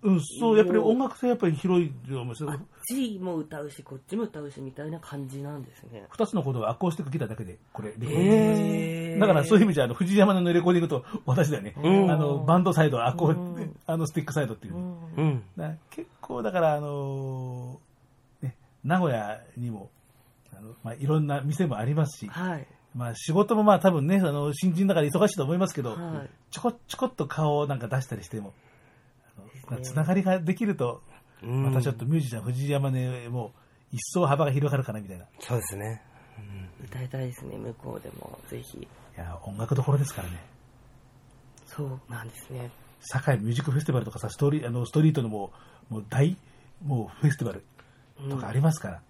[0.00, 2.50] うん、そう、やっぱり音楽性やっぱり広いと思うんですよ。
[2.52, 6.06] あっちも歌うし、こっちも歌うしみたいな感じなんですね。
[6.10, 9.18] 二つのことをアコースティックギターだけで、これ、レコーディングへー。
[9.18, 11.74] だからそういう意味じゃ、あの、藤山のレコーディングと私だよね。
[11.82, 12.10] うん。
[12.10, 13.76] あの、バンドサイド、アコー、うん。
[13.86, 14.80] あの、スティックサイドっていうね、
[15.16, 15.42] うん。
[15.90, 19.90] 結構だからあのーね、名古屋にも
[20.56, 22.66] あの、まあ、いろんな店もありますし、はい。
[22.98, 28.52] まあ、仕事もまあ多分ねあの新人だから忙しいと思いますけど、はいちょこちょこっと顔をなんか出したりしても
[29.82, 31.02] つながりができると、
[31.42, 33.52] うんまたちょっとミュージシャン藤山ねも
[33.92, 36.02] 一層幅が広がるかなみたいないそうですね。
[36.84, 38.38] 歌いたいですね、向こうでも。
[38.48, 38.86] ぜひ。
[39.18, 40.40] や音楽どころですからね
[41.66, 42.70] そうなんですね。
[43.00, 45.52] 堺ミュージックフェスティバルとかさストーリーあのストリートのも
[45.90, 46.36] うもう大
[46.84, 47.64] もうフェスティバル
[48.28, 49.02] とかありますから、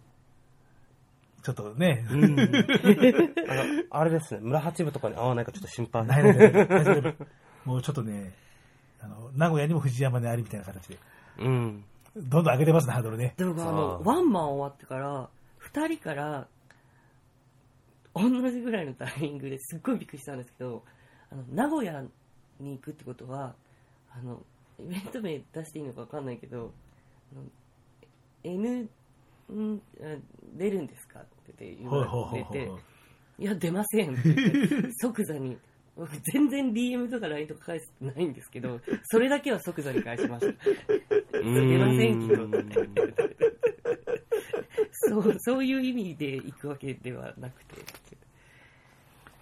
[1.43, 2.39] ちょっとね、うん。
[3.49, 6.07] あの、あれですね、村八部とかに合わないかちょっと心配。
[6.07, 7.27] ないないないない大丈夫
[7.65, 8.33] もうちょっとね、
[9.01, 10.99] あの、名古屋にも藤山にありみたいな形で、
[11.39, 11.85] うん。
[12.17, 13.35] どんどん上げてますね、ハードルね。
[13.37, 15.29] でもあの、ワンマン終わってから、
[15.59, 16.49] 二人から、
[18.15, 20.83] 同じぐらいのタイミングですっごいびっくりしたんですけど、
[21.31, 22.03] あの、名古屋
[22.59, 23.55] に行くってことは、
[24.11, 24.43] あの、
[24.81, 26.73] イベント名出していいのかわかんないけど、
[27.33, 27.43] あの
[28.45, 28.89] N、
[29.53, 30.17] んあ
[30.57, 31.21] 出るんですか？
[31.21, 31.25] っ
[31.57, 32.79] て言われてほ
[33.39, 35.57] いや、出ませんって言って即座に、
[35.97, 40.65] 僕全然 DM とか LINE とか返してないんですけど、それだけは即座に返しました。
[41.33, 42.49] 出ませんけど
[44.93, 47.77] そう、そういう意味で行くわけではなくて。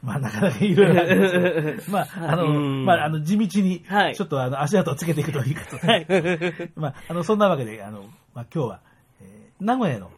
[0.03, 5.85] まあ、なかなかいろいろあるんですけど まあ、あの、うんまあ、あの、地道に、はいちょっとあの、足跡をつけていくといいかと。
[5.85, 6.07] はい。
[6.77, 8.03] まあ、あの、そんなわけで、あの、
[8.35, 8.86] まあ、今日は、えー
[9.61, 10.11] 名古屋の、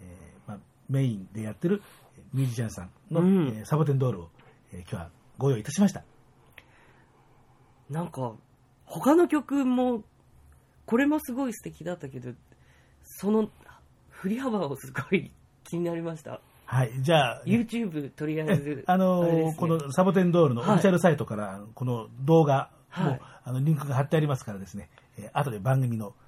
[0.00, 0.58] えーまあ、
[0.88, 1.82] メインでやってる
[2.16, 4.28] えーミュージシャンさんの、うんえーサボテンドールを、
[4.72, 6.04] えー今日はご用意いたしました。
[7.90, 8.34] なんか、
[8.84, 10.02] 他の曲も、
[10.86, 12.32] これもすごい素敵だったけど、
[13.02, 13.50] その
[14.08, 15.30] 振り幅をすごい
[15.64, 16.40] 気になりました。
[16.64, 18.84] はい、じゃあ、YouTube とりあえず。
[18.86, 26.21] あのれですねこのサボテンドールのオフィシャルサイトから、この動画も、はいあのリンクが貼ってありますからですね、えー後で番組の、えー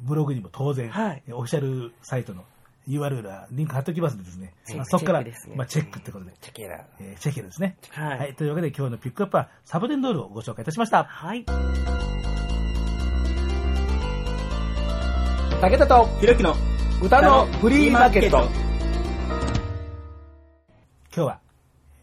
[0.00, 2.44] ブログにも当然、はいえーオフィシャルサイトの
[2.88, 6.86] URL はリンク貼っておきますのでですね、チェまあ、そこからチェックですねまあ、チェックってことで、チェケラ。
[7.00, 7.76] えーチェキですね。
[7.90, 11.04] はいというわけで今日のピックアップはサボテンドールをご紹介いたしました。
[11.04, 11.44] はい。
[15.60, 16.54] 武田とひろきの
[17.02, 18.38] 歌のフリーマーケット。
[18.38, 18.48] 今
[21.14, 21.40] 日は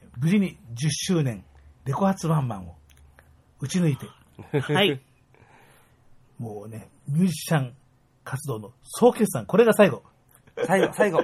[0.04, 1.44] えー無事に10周年
[1.84, 2.76] レコ発ワンマンを
[3.60, 4.08] 打ち抜いて、
[4.74, 5.02] はい。
[6.38, 7.74] もうね、ミュージシャン
[8.24, 10.04] 活動の総決算、これが最後。
[10.66, 11.24] 最後、最後。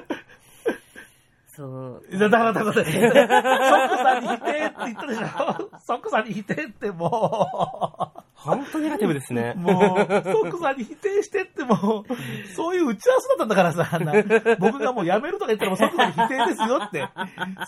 [1.54, 2.18] そう。
[2.18, 9.60] だから、だから、 即さに否定って言ったでしょ即さに否定っても本当ネガティブですねう、。
[9.60, 17.08] もう、即さに否定してってもう、そういう打ち合わせだったんだからさ、僕がもう辞めるとか言ったらもう即座に否定ですよって、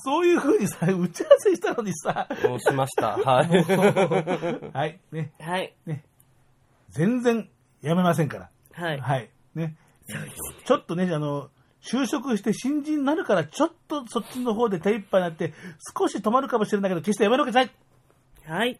[0.03, 3.17] そういう風にさ、打ち合わせしたのにさ、もうしました。
[3.17, 3.49] はい。
[4.73, 5.75] はい、ね、はい。
[6.89, 7.49] 全然
[7.83, 8.49] 辞めませんから。
[8.71, 8.99] はい。
[8.99, 9.29] はい。
[9.55, 9.75] ね。
[10.65, 11.49] ちょっとね、あの、
[11.81, 15.53] 就職して新人になるから、ちょっとそっちの方で手一杯になって、
[15.97, 17.71] 少し止まるかもしれないけど、決してやめるわけじゃない
[18.59, 18.79] はい。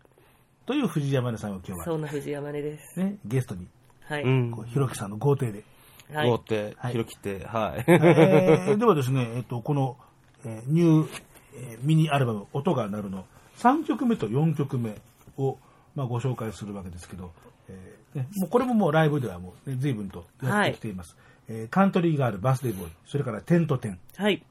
[0.65, 2.99] という藤山根さんを今日は、そんな藤山根です。
[2.99, 3.67] ね、ゲストに、
[4.05, 4.23] はい。
[4.23, 4.69] うんこう。
[4.69, 5.63] ひろきさんの豪邸で。
[6.13, 6.37] はい豪。
[6.39, 7.83] 邸、はい広きて、はい。
[7.87, 9.97] えーではですね、えっと、この、
[10.45, 11.21] えーニュー、
[11.55, 13.25] えーミニアルバム、音が鳴るの
[13.57, 14.95] 3曲目と4曲目
[15.37, 15.57] を、
[15.95, 17.31] まあ、ご紹介するわけですけど、
[17.67, 21.15] えーね、もうこれももうライブではもう、ね、随分とやってきています。
[21.49, 23.99] えーカントリーガール、バースデーボーイ、それからテントテン。
[24.15, 24.43] はい。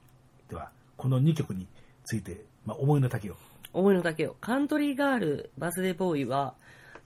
[0.48, 1.66] では、この2曲に
[2.04, 3.36] ついて、まあ、思いの丈を。
[3.72, 4.36] 思いの丈を。
[4.40, 6.54] カントリーガールバースデーボーイは、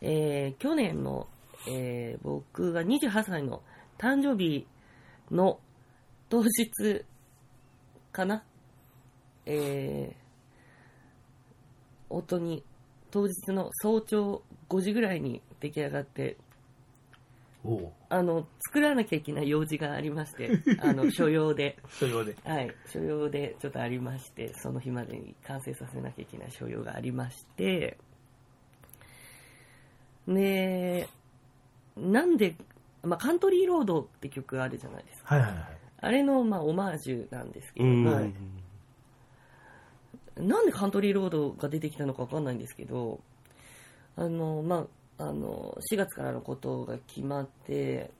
[0.00, 1.28] えー去年の、
[1.68, 3.62] えー僕が28歳の
[3.98, 4.66] 誕生日
[5.30, 5.60] の
[6.28, 7.04] 当日
[8.12, 8.42] かな
[9.46, 12.64] えー、音に、
[13.10, 16.36] 当日の早朝5時ぐらいに出来上がって、
[18.08, 20.50] あの、作らなきゃいけない用事がありまして、
[20.80, 21.76] あの、所用で。
[21.88, 22.36] 所要で。
[22.44, 27.96] はい、所用でちょっとありまして、その日までに完成させなきゃいけない所用がありまして、
[30.28, 31.08] で、
[31.96, 32.56] なんで、
[33.02, 35.36] まあ、カントリーロードって曲あるじゃないですか。
[35.36, 35.78] はいはいはい。
[35.98, 38.04] あれの、まあ、オマージュなんですけど、うん。
[38.04, 38.32] はい
[40.36, 43.20] なんでカントリーロードが出てきたのかわかんないんですけど、
[44.16, 44.86] あの、まあ、
[45.18, 48.10] あの、4月からのことが決まって、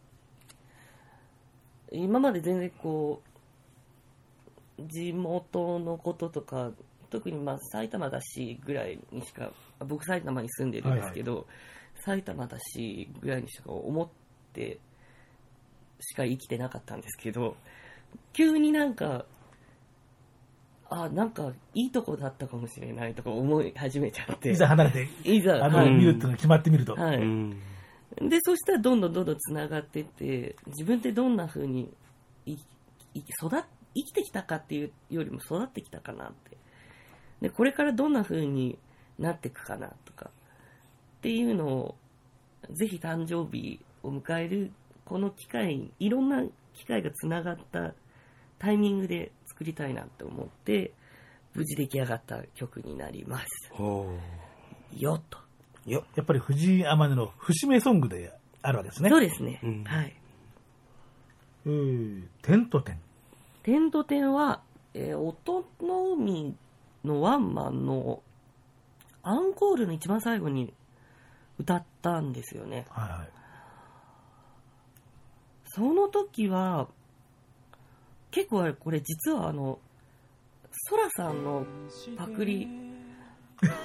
[1.93, 3.23] 今まで全然こ
[4.79, 6.73] う、地元のこととか、
[7.11, 11.47] 特にまあ埼玉だしぐらいにしか、僕埼玉に住んでるんですけど、
[12.05, 14.09] 埼玉だしぐらいにしか思っ
[14.53, 14.79] て
[16.01, 17.57] しか生きてなかったんですけど、
[18.33, 19.27] 急になんか、
[20.91, 24.51] あ、なんかいいとこだったかもしれないとか思い始めちゃって。
[24.51, 26.95] いざ離れて、いざ、あの、はい見るっていうのが決まってみると。
[26.95, 27.17] はい。
[27.17, 27.61] うん。
[28.21, 31.93] で、そしたらどんどんどんどん繋がってって、自分ってどんな風に
[32.47, 32.59] いい
[33.19, 33.65] 育っ
[33.97, 36.57] 生きてきたかっていうよりも育ってきたかなって。
[37.41, 38.79] で、これからどんな風に
[39.19, 40.31] なっていくかなとか、
[41.19, 41.95] っていうのを、
[42.71, 44.73] ぜひ誕生日を迎える、
[45.07, 47.95] この機会、いろんな機会が繋がった
[48.59, 50.93] タイミングで作りたいなって思って、
[51.55, 53.47] 無事出来上がった曲になります。
[53.71, 54.07] ほ
[54.95, 55.39] よっと。
[55.87, 55.91] う。
[55.91, 56.05] よ。
[56.15, 59.09] やっぱり藤井天音の節目ソングであるわけですね。
[59.09, 59.61] そうですね。
[59.63, 60.15] うんはい。
[61.65, 63.01] えー、テントテン。
[63.63, 64.61] 点と点は、
[64.93, 66.55] えー音の海
[67.03, 68.23] のワンマンの
[69.23, 70.75] アンコールの一番最後に
[71.59, 72.85] 歌ったんですよね。
[72.91, 73.29] はいはい。
[75.65, 76.89] その時は、
[78.37, 79.79] 結構これ実はあの、
[80.71, 81.65] ソラさんの
[82.19, 82.69] パクリ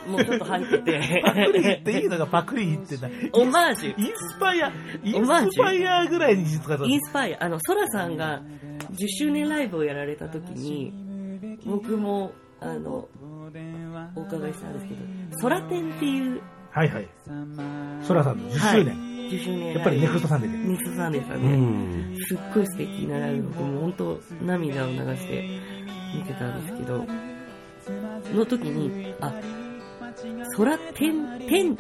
[0.06, 3.10] もちょっと入ってパクリて、っていいのがパクリってな。
[3.32, 3.96] オマージュ。
[3.98, 4.74] インスパイア、
[5.06, 10.92] インスパイアぐらいに実はインスパイア、あの、ソラさんが10周年ライブをやられた時に、
[11.66, 13.08] 僕も、あの、
[14.18, 16.42] お伺いしたんですけど、ソラテンっていう、
[16.72, 17.08] はいはい。
[18.04, 18.96] ソラさんの10周年。
[18.96, 19.80] 10周年ライブ。
[19.80, 20.58] やっぱりネクストサンデーで。
[20.58, 22.18] ネクストサンデーさんうね、ん。
[22.28, 25.60] すっごい素敵なライブ、僕も本当涙を流して
[26.16, 27.06] 見てたんですけど、
[28.34, 29.34] の時に、あ、
[30.58, 31.78] 空天、天、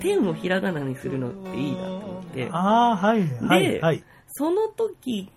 [0.00, 4.04] 天をひらがなにするのっていいなと思って、ああ、はいはいではい。
[4.28, 5.30] その時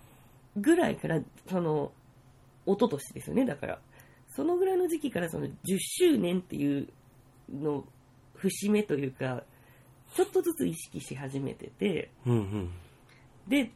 [0.56, 1.92] ぐらいから、その、
[2.66, 3.78] 一昨年ですよね、だから。
[4.34, 5.50] そのぐらいの時期からその10
[5.80, 6.88] 周年っていう
[7.52, 7.84] の、
[8.34, 9.42] 節目というか、
[10.14, 12.70] ちょっとずつ意識し始めてて、うんうん。
[13.46, 13.70] で、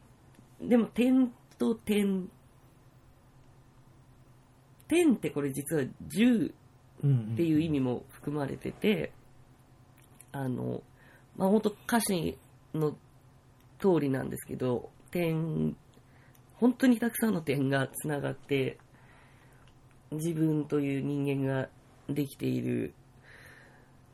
[0.61, 2.29] でも点と点、
[4.87, 6.53] 点ってこれ実は10
[7.03, 9.11] うんっていう意味も含まれてて、
[10.31, 10.81] あの、
[11.35, 12.37] まあ、本当歌詞
[12.73, 12.91] の
[13.79, 15.75] 通りなんですけど、点、
[16.55, 18.77] 本当にたくさんの点がつながって、
[20.11, 21.69] 自分という人間が
[22.07, 22.93] できている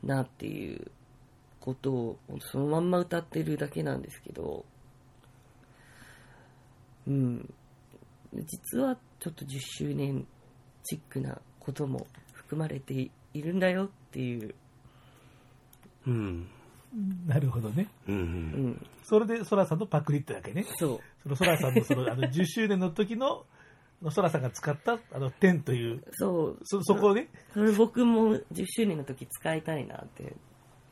[0.02, 0.90] なっていう
[1.70, 4.64] ことを、そのまんま歌ってるだけなんですけど、
[7.06, 7.54] うん。
[8.34, 10.26] 実はちょっと10周年
[10.84, 14.54] チックなことも含まれているんだよっていう、
[16.06, 16.48] うん。
[17.26, 17.88] なるほどね。
[18.08, 18.18] うんう。
[18.18, 18.24] うん
[18.70, 20.66] ん、それでソラさんのパクリってだけね。
[20.78, 21.00] そう。
[21.22, 23.44] そのソラさんのそのあの10周年の時の、
[24.02, 26.58] のソラさんが使ったあの点という、そう。
[26.64, 30.34] そそこをね、それ僕も10周年の時使いたいなって、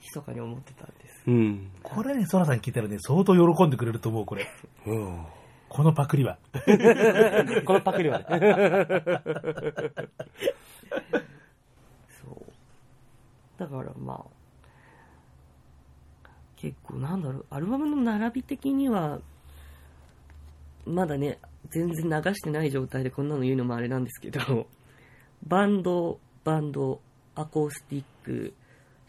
[0.00, 1.22] 密かに思ってたんです。
[1.26, 1.70] うん。
[1.82, 4.46] これね、ソラさん聞いたらね、相当喜んでくれると思う、これ。
[4.86, 5.26] うん。
[5.68, 6.38] このパクリは。
[7.66, 8.26] このパクリはね。
[12.22, 12.52] そう。
[13.58, 14.38] だからまあ、
[16.56, 19.20] 結構なんだろう、アルバムの並び的には、
[20.86, 21.38] まだね、
[21.70, 24.66] 全然流してない状態でこんなの言うのもあれなんですけど、
[25.46, 27.00] バンド、バンド、
[27.34, 28.57] アコースティック、弾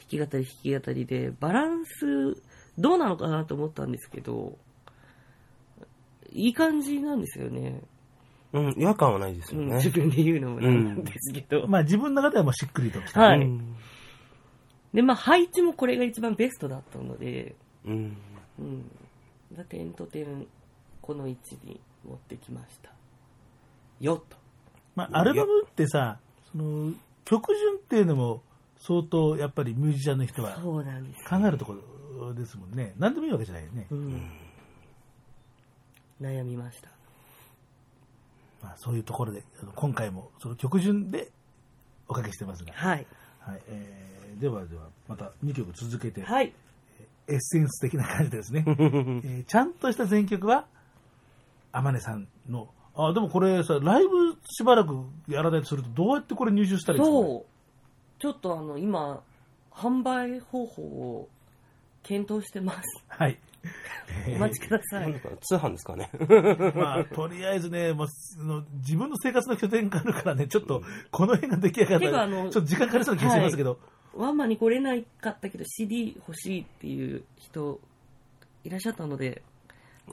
[0.10, 2.41] き語り弾き語りで、バランス、
[2.78, 4.57] どうなのかなと思ったんですけど、
[6.32, 7.82] いい感じなんですよね。
[8.51, 9.68] うん、違和感はないですよね。
[9.68, 11.68] うん自分で言うのもなんですけど。
[11.68, 13.22] まあ自分の中ではもうしっくりとした。
[13.22, 13.41] はい。
[13.41, 13.76] うん。
[14.93, 17.55] で、まあ、配置もこれが一番ベストだったので、
[17.86, 18.18] うん。
[18.57, 18.91] うん。
[19.55, 20.47] だ点と点、
[21.01, 22.91] この位置に持ってきました。
[23.99, 24.38] よっと。
[24.95, 26.18] まあアルバムってさ、
[26.51, 26.93] その、
[27.26, 28.41] 曲順っていうのも
[28.80, 30.55] 相当やっぱりミュージシャンの人は。
[30.55, 30.82] 考
[31.45, 31.75] えるとこ
[32.19, 32.93] ろですもんね。
[32.97, 33.95] 何でもいいわけじゃないよねう。
[33.95, 34.32] ん。
[36.21, 36.89] 悩みました。
[38.61, 39.43] まあそういうところで、
[39.75, 41.32] 今回もその曲順で
[42.07, 42.73] おかけしてますが。
[42.73, 43.07] はい。
[43.39, 43.61] はい。
[43.67, 46.53] えー、ではでは、また2曲続けて、はい。
[47.27, 48.63] エッセンス的な感じでですね。
[48.67, 50.65] えーちゃんとした全曲は、
[51.71, 57.17] 天音さんの、あ、でもこれさ、ライブしばらくやらないとすると、どうやってこれ入手したらいいですか？
[57.17, 57.59] そう。
[58.20, 59.24] ちょっとあの、今、
[59.72, 61.30] 販売方法を
[62.03, 62.82] 検討してます。
[63.07, 63.38] はい。
[64.36, 65.11] お待ちください。
[65.11, 66.09] なんか通販ですかね。
[66.76, 73.80] まあ、とりあえずね、もうその自分の生活の拠点があるからね、ちょっと、この辺が出来上がったら、てかあのちょっと時間かかりそうな気がしますけど、
[74.13, 77.80] ワンマンに来れないかったけど CD 欲しいっていう人
[78.63, 79.43] いらっしゃったので、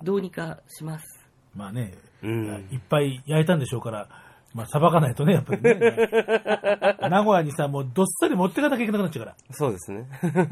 [0.03, 1.27] どうにかします。
[1.55, 2.69] まあね、うん。
[2.71, 4.09] いっぱい焼いたんでしょうから、
[4.57, 5.75] まあ、さばかないとね、やっぱりね。
[7.11, 9.37] 名古屋にさ、もうどっさり持ってかなきゃいけなくなっちゃうから。
[9.51, 10.09] そうですね。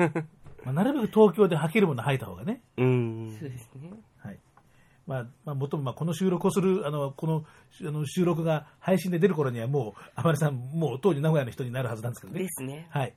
[0.62, 2.60] まあ、なるべく東京で履けるもの履いた方がね。
[2.76, 3.30] うん。
[3.30, 3.90] そうですね。
[4.18, 4.38] はい。
[5.06, 7.46] まあ、まあ、もとも、まあ、この収録をする、あの、この、
[7.80, 12.48] あの収録が配信で出る頃にはもう、あまりさん、もう当時名古屋の人になるはずなんですけどねで。
[12.50, 12.88] すね。
[12.90, 13.14] はい。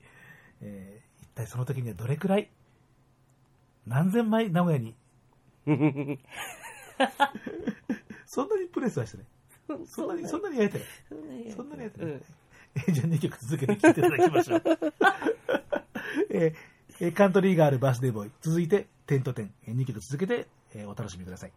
[0.62, 2.50] えー、一体その時にはどれくらい、
[3.86, 4.96] 何千枚名古屋に、
[8.26, 9.28] そんなにプレスはしてない。
[9.88, 10.88] そんなに、そんなに焼いてない？
[11.10, 12.12] そんなにそんなにやってない？
[12.12, 12.22] うん。
[12.76, 14.64] えーじゃあ2曲続けて聴いていただきましょう。
[16.30, 16.54] えー
[17.00, 18.32] えーカントリーガールバースデーボーイ。
[18.42, 19.52] 続いて、点と点。
[19.68, 21.52] 2曲続けて、えーお楽しみください。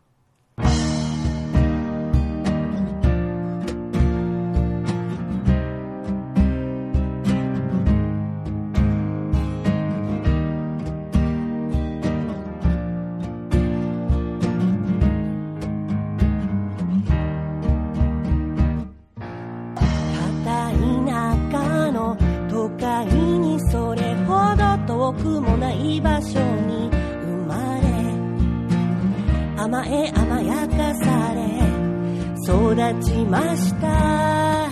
[32.94, 34.70] ちました。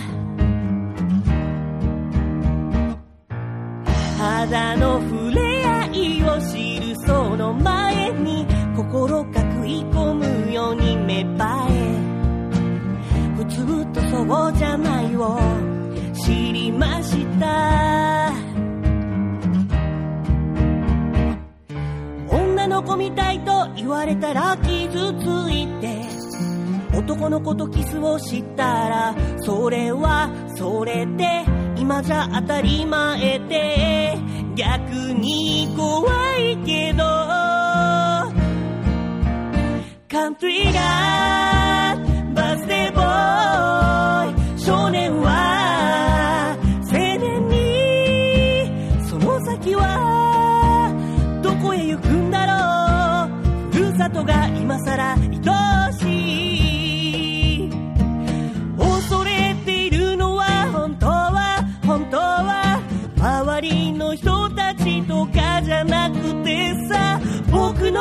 [4.17, 8.45] 肌の触れ合いを知るその前に
[8.75, 11.99] 心か食い込むように芽生え
[13.37, 15.39] 普通とそうじゃないを
[16.13, 18.33] 知りました。
[22.29, 26.18] 女の子みたいと言われたら傷ついて
[27.09, 31.43] 男の子とキスをしたらそれはそれで
[31.75, 34.15] 今じゃ当たり前で
[34.55, 36.07] 逆に怖
[36.37, 37.03] いけど
[40.07, 41.58] カントリーが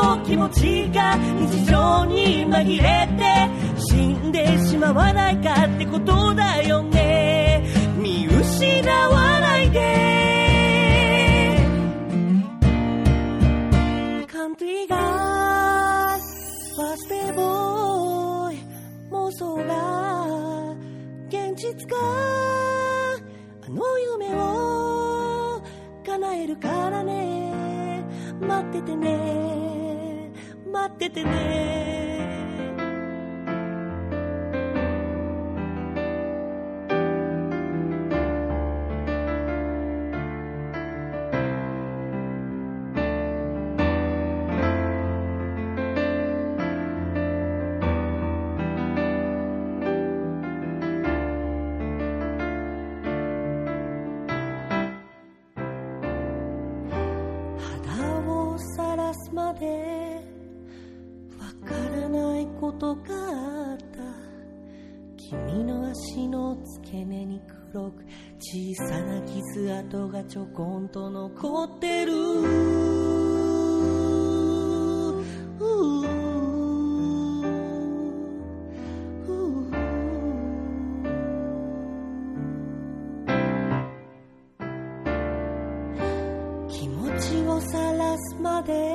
[0.02, 3.48] の気持ちが日常に紛れて
[3.90, 7.64] 死んでしまわないかってことだよね。
[7.96, 9.78] 見失わないで。
[14.30, 18.58] カントリーがバースデーボーイ
[19.10, 20.76] 妄想が
[21.28, 21.96] 現実か
[23.66, 25.60] あの夢を
[26.06, 28.04] 叶えるからね。
[28.40, 29.77] 待っててね。
[30.70, 31.58] 待っててね。
[57.86, 60.07] 肌をさらすまで。
[62.60, 63.02] ことが
[63.70, 63.84] あった。
[65.16, 67.40] 君の足の付け根に
[67.72, 68.04] 黒く
[68.40, 72.12] 小さな傷跡がちょこんと残ってる。
[86.68, 88.87] 気持ちをさらすまで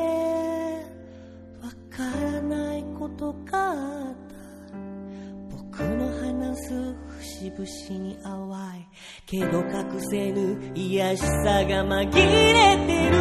[9.25, 13.13] けど隠せぬ癒しさが紛れてる。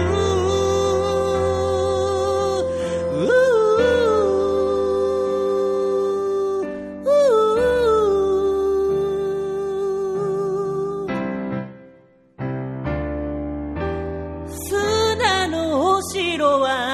[14.55, 16.92] 砂のお城は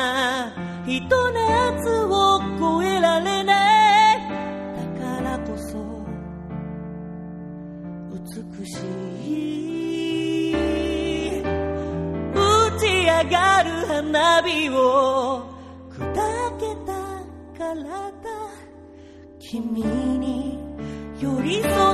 [19.78, 20.58] 君に
[21.20, 21.87] 寄り添う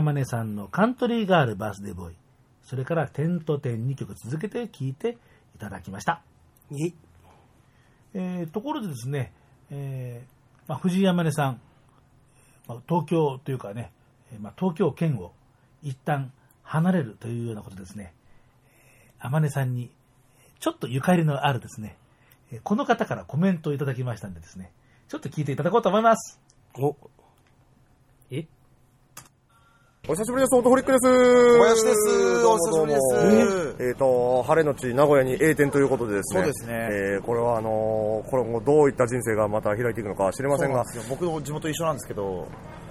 [0.00, 2.14] 山根さんのカントリーガールバースデーボーイ。
[2.62, 5.18] それから点と点2曲続けて聴いて
[5.54, 6.22] いただきました。
[6.70, 6.92] い
[8.14, 9.34] えーところでですね、
[9.70, 11.60] えーまあ、藤井山根さん、
[12.66, 13.92] まあ、東京というかね、
[14.32, 15.32] えーまあ、東京圏を
[15.82, 16.32] 一旦
[16.62, 18.14] 離れるというようなことですね、
[18.64, 19.90] えー天音さんに
[20.60, 21.98] ちょっとゆかりのあるですね、
[22.52, 24.72] えーこの方からコメントをいただきましたんでですね、
[25.08, 26.40] ちょっと聞いていただこうと思います。
[26.78, 26.96] お、
[28.30, 28.46] え？
[30.08, 31.06] お久しぶりです、オートホリックです。
[31.06, 32.42] 小林です。
[32.42, 32.94] どうもどうも。
[33.78, 36.40] えっ、と、晴れのち名古屋に A 店ということでですね。
[36.40, 36.88] そうですね。
[36.90, 42.48] えーこれはあのーこれもどういった人生がまた開いていくのか知りませんが、ん僕の地元一緒なんですけど、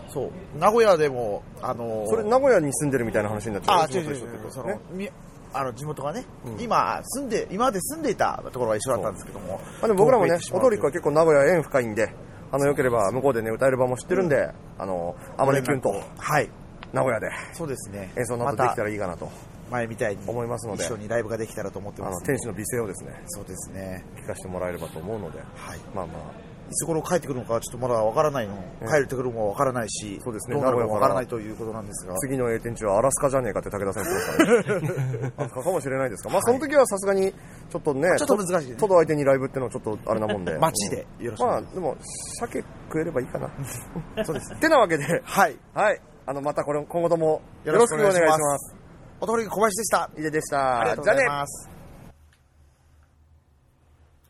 [0.07, 3.79] そう、名古屋でも、あのそれ名古屋に住んでるみたいな話になっちゃう。
[3.81, 4.73] あ、違う違う違う、そね。
[4.73, 5.09] の、み
[5.51, 6.61] あの地元がね、うん。
[6.61, 12.13] 今住んで、今まで住んでいたところは一緒だったんですけども、まあ、でも僕らもね、オトリックは結構名古屋縁深いんで、
[12.51, 16.49] あの、良ければ向こうでね、歌える場も知ってるんで、あの、あまねキュンと、はい、
[16.93, 19.29] 名古屋でそうですね、演奏なまたどできたらいいかなと、
[19.69, 22.25] 前みたいに思いますので一緒にライブができたらと思ってあの、ます。
[22.25, 25.79] 天使の美声をですね、そうですね、聞かせてもらえればと思うので、はい。
[25.93, 35.33] まあまあ、いつ頃帰ってくるのかちょっとまだわからないの、帰ってくるのもわからないし、そうですねどうなるかもわからない名ということなんですが、次の A 店地はアラスカじゃねえかって武田さん言ってましたね。
[35.37, 36.29] アラスカかもしれないですか。
[36.29, 40.57] まあ、その時はさすがに、ちょっとね、ちょっと難しいねトド相手にライブってのはちょっとあれなもんで。
[40.59, 41.97] 街でよろしくおまあ、でも、
[42.39, 43.49] 鮭食えればいいかな。
[44.23, 44.53] そうです。
[44.53, 45.57] ってなわけで、はい。
[45.73, 46.01] はい。
[46.29, 48.75] あの、またこれ、今後ともよよろしくお願いします。
[49.19, 50.11] おとり小林でした。
[50.15, 50.81] いででした。
[50.81, 51.69] ありがとうございじゃあねます。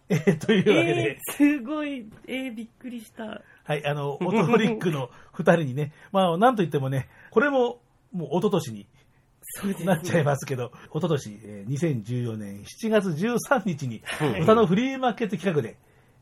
[0.08, 3.41] えーというわけで、えー、すごい、えー、びっくりした。
[3.66, 7.82] はい、あの、オトホリックの二人にね、 まあ、なんといってもね、これも、
[8.14, 8.88] もう一昨年に
[9.86, 14.02] なっちゃいますけど、一昨年、えー2014年7月13日に、
[14.41, 15.76] 歌のフリーマーケット企画で、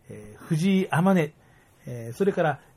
[0.09, 2.76] えー藤井天音、えーそれから、え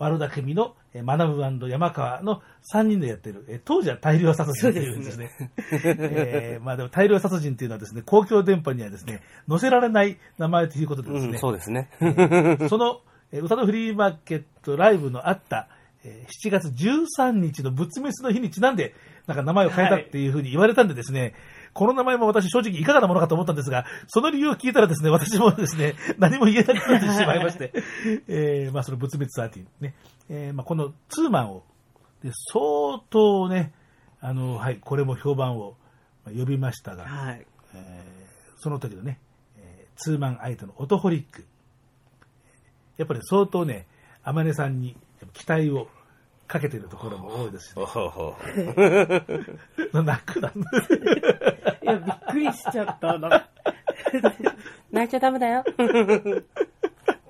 [0.00, 2.42] 悪田美の、えー、学ぶ山川の
[2.72, 5.30] 3人でやってる、えー当時は大量殺人というんですね。
[5.70, 11.90] えーまあでも大量殺人っていうのはですね、公共電波にはですね、載せられない名前ということでですね、うん、そうですね。
[12.68, 13.00] その、
[13.32, 15.68] えー歌のフリーマーケットライブのあった、
[16.02, 18.94] えー7月13日の仏滅の日にちなんで、
[19.26, 21.34] なんか名前を変えたっていうふうに言われたんでですね、
[21.72, 27.72] この名前も私正直いかがなものかと思ったんですが、その理由を聞いたらですね、私もですね、何も言えなくなってしまいまして、
[28.28, 29.94] えーまあその仏滅13ね、
[30.28, 31.64] えーまあこのツーマンを、
[32.22, 33.72] で相当ね、
[34.20, 35.76] あの、はい、これも評判を
[36.24, 37.46] まあ呼びましたが、はい。
[37.74, 38.20] えー
[38.62, 39.18] その時のね、
[39.56, 41.46] えーツーマン相手のオトホリック。
[42.98, 43.86] やっぱり相当ね、
[44.22, 44.96] 周さんに
[45.32, 45.88] 期待を
[46.50, 47.84] かけてるところも多いですし、ね、
[50.02, 50.48] 泣くな。
[50.48, 50.52] い
[51.86, 53.46] や、びっくりしちゃったな。
[54.90, 55.62] 泣いちゃダメだよ。
[55.62, 56.42] ティ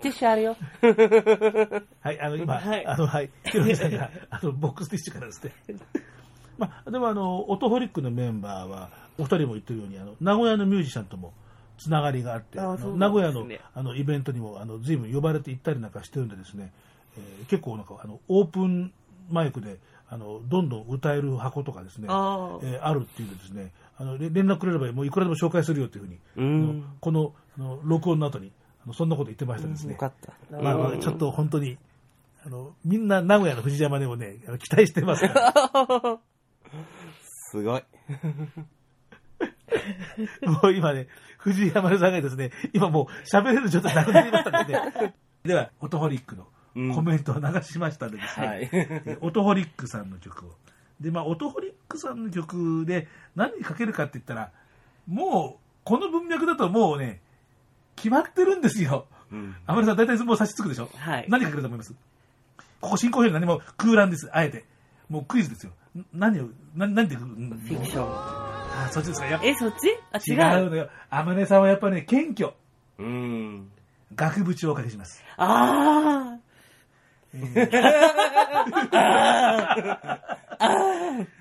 [0.05, 0.57] ッシュあるよ。
[2.01, 5.53] はい、あの、今、はいあの、はい、ヒロミさんが、あの、ボックスティッシュからですね。
[6.57, 11.35] まあ、でもあの、オトホリックのメンバーは、お二人も言ってるように、あの、名古屋のミュージシャンとも、
[11.77, 16.73] つながりがあって、あそう名古屋のあのイベントにもあの随分呼ばれて行ったりなんかしてるんでですね、
[17.17, 18.93] えー結構なんかあのオープン
[19.31, 19.79] マイクで
[20.09, 26.85] あのどんどん歌える箱とかですね、あえーあるっていうんでですね、あのれ連絡くれればもういくらでも紹介するよっていうふうに、うん。
[27.01, 28.53] このあの録音の後に
[28.85, 29.93] あのそんなこと言ってましたですね。
[29.93, 30.33] よかった。
[30.57, 31.79] まあまあちょっと本当に、
[32.45, 36.19] あの、みんな名古屋の藤山でもね、期待してますから。
[37.23, 37.83] すごい。
[40.43, 41.07] もう今ね、
[41.39, 45.15] 藤井山根さんがですね、今もう喋れる状態なくなりましたので、ね、
[45.45, 48.69] では、オトホリックのコメントを流しましたのでですね、はい。
[48.73, 50.51] えオトホリックさんの曲を。
[51.01, 54.51] で、まあ、オトホリックさんの曲で何にかけるかって言ったら、
[55.09, 57.21] もう、この文脈だともうね、
[57.97, 59.07] 決まってるんですよ。
[59.33, 59.57] うん。
[59.67, 60.91] 天野さん大体もう差し付くでしょ？
[60.97, 61.95] はい何かけると思います？
[62.81, 64.29] ここ進行表何も空欄です。
[64.33, 64.65] あえて。
[65.09, 65.73] もうクイズですよ。
[65.99, 68.07] ん何を、何、何で、フフィクション。
[68.09, 69.89] あ、そっちですかやっぱえ、そっち？
[70.13, 70.67] あ、違違う。
[70.69, 70.89] うのよ。
[71.11, 72.53] 天音さんはやっぱね、謙虚。
[72.99, 73.71] うん。
[74.15, 75.23] 額縁をおかけします。
[75.37, 76.30] あ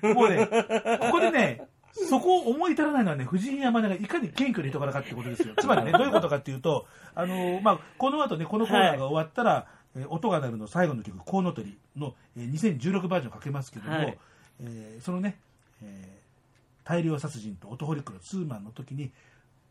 [0.02, 0.46] もうね、
[1.00, 1.66] ここでね、
[2.08, 5.54] そこを思い至らないのはね、藤井山根がいかに謙虚な人柄かっていうことですよ。
[5.58, 14.18] つまりね、どういうことかっていうと、あのまあ、この後ね、このコーナーが終わったら、えー音が鳴るの最後の曲、コウノトリの、えー2016バージョンかけますけども、はい
[14.60, 15.40] えーそのね、
[15.82, 16.20] えー
[16.84, 19.10] 大量殺人とオトホリックのツーマンの時に、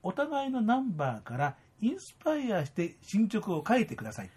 [0.03, 4.30] お互いのナンバーからインスパイアして新曲を書いてください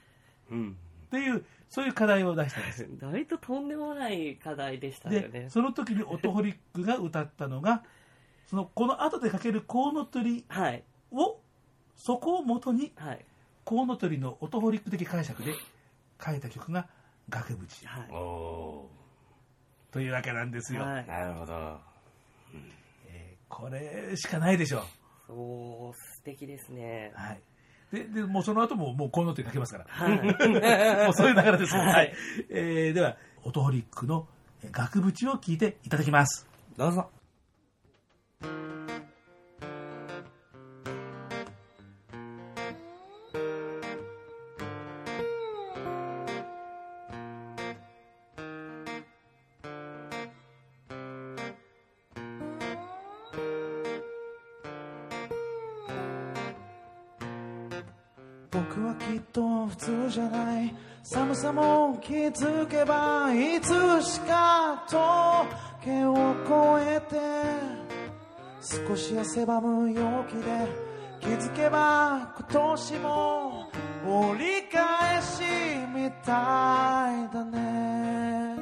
[0.50, 0.76] うん。
[1.06, 2.86] っていう、そういう課題を出したんです。
[3.02, 3.06] あ。
[3.08, 5.48] 割ととんでもない課題でしたよでね、。
[5.48, 7.82] その時にオトホリックが歌ったのが、
[8.46, 10.84] その、この後でかけるコウノトリはい。
[11.10, 11.40] を、
[11.96, 13.24] そこを元に、はい。
[13.64, 15.54] コウノトリのオトホリック的解釈で
[16.22, 16.90] 書いた曲が、
[17.30, 18.10] 額縁はい。
[18.12, 18.90] お
[19.90, 20.82] というわけなんですよ。
[20.82, 21.06] はいー。。
[21.06, 21.80] なるほど。
[23.06, 24.82] えーこれしかないでしょう。
[25.26, 27.12] そう、素敵ですね。
[27.14, 27.40] はい。
[27.92, 29.86] で、で、もうその後ももうこの手かけますから。
[29.88, 30.16] はい。
[31.04, 31.80] もうそういう流れですね。
[31.80, 32.14] はいはい。
[32.48, 34.26] えー、では、オトホリックの
[34.64, 36.46] えー額縁を聞いていただきます。
[36.76, 37.21] どうぞ。
[62.32, 64.96] づけばいつしか時
[66.04, 66.14] を
[66.78, 67.16] 越えて
[68.88, 70.66] 少し汗ばむ陽気で
[71.20, 73.70] 気づけば今年も
[74.06, 75.42] 折り返し
[75.94, 78.56] みたいだね。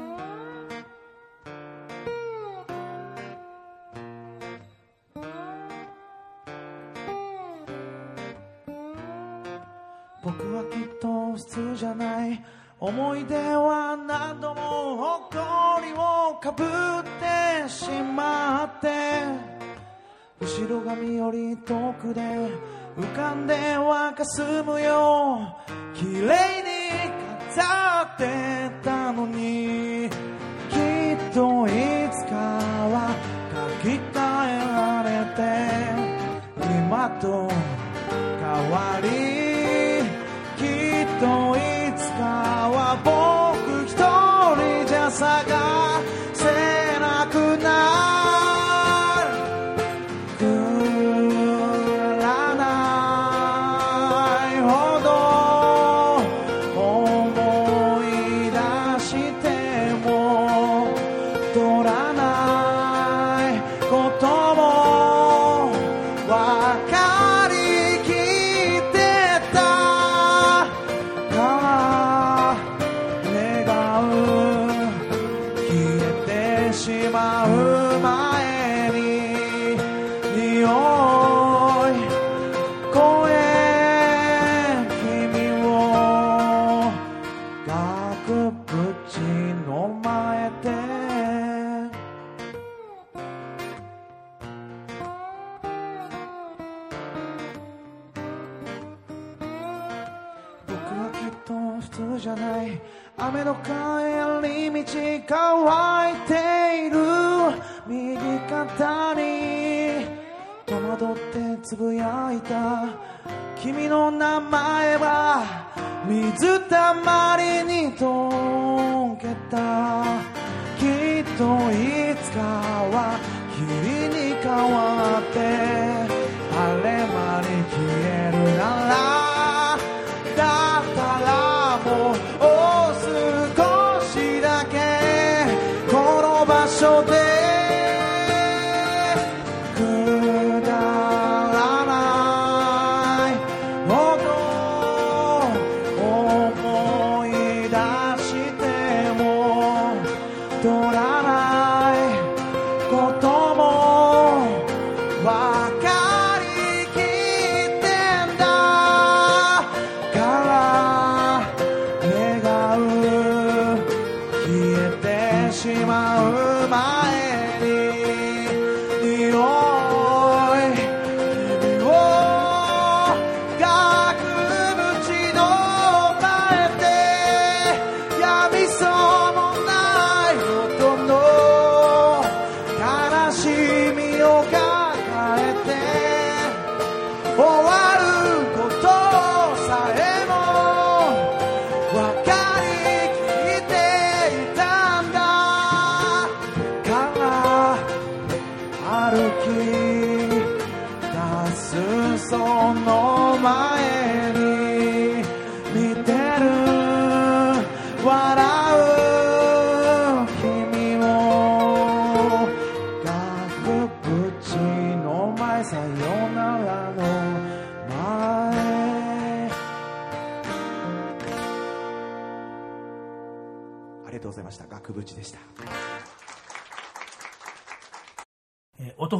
[10.22, 12.44] 僕はきっと普通じゃない。
[12.82, 16.66] 思い出は何度も誇りをかぶっ
[17.20, 18.88] てしまって
[20.40, 22.22] 後ろ髪より遠くで
[22.96, 25.54] 浮かんではかすむよ
[25.94, 26.80] 綺麗に
[27.54, 30.08] 飾ってたのに
[30.70, 31.70] きっとい
[32.10, 32.34] つか
[32.88, 33.14] は
[33.82, 34.16] 書き換
[34.48, 35.40] えられて
[36.88, 37.46] 今と
[38.40, 39.29] 変わり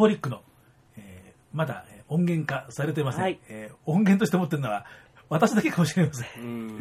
[0.01, 0.43] ホリックの、
[0.97, 3.23] えーまだえー音源化されてません。
[3.23, 4.85] はいえー音源として持ってるのは
[5.29, 6.43] 私だけかもしれません。
[6.43, 6.81] うん。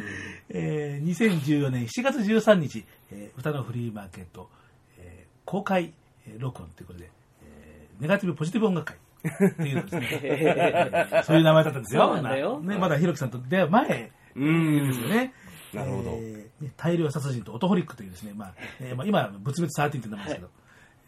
[0.49, 4.49] えー2014年7月13日、えー歌のフリーマーケット、
[4.97, 5.93] えー公開
[6.27, 7.11] えー録音ということで、
[7.43, 8.97] えーネガティブポジティブ音楽会
[9.49, 11.23] っていうのですね。
[11.25, 12.17] そういう名前だったんですよ。
[12.17, 15.33] よね、まだひろきさんと出会う前うんですよね。
[15.73, 20.49] なるほどえーね大量殺人とオトホリックというですね、まあ、えーまあ、今は仏滅13って名前ですけど、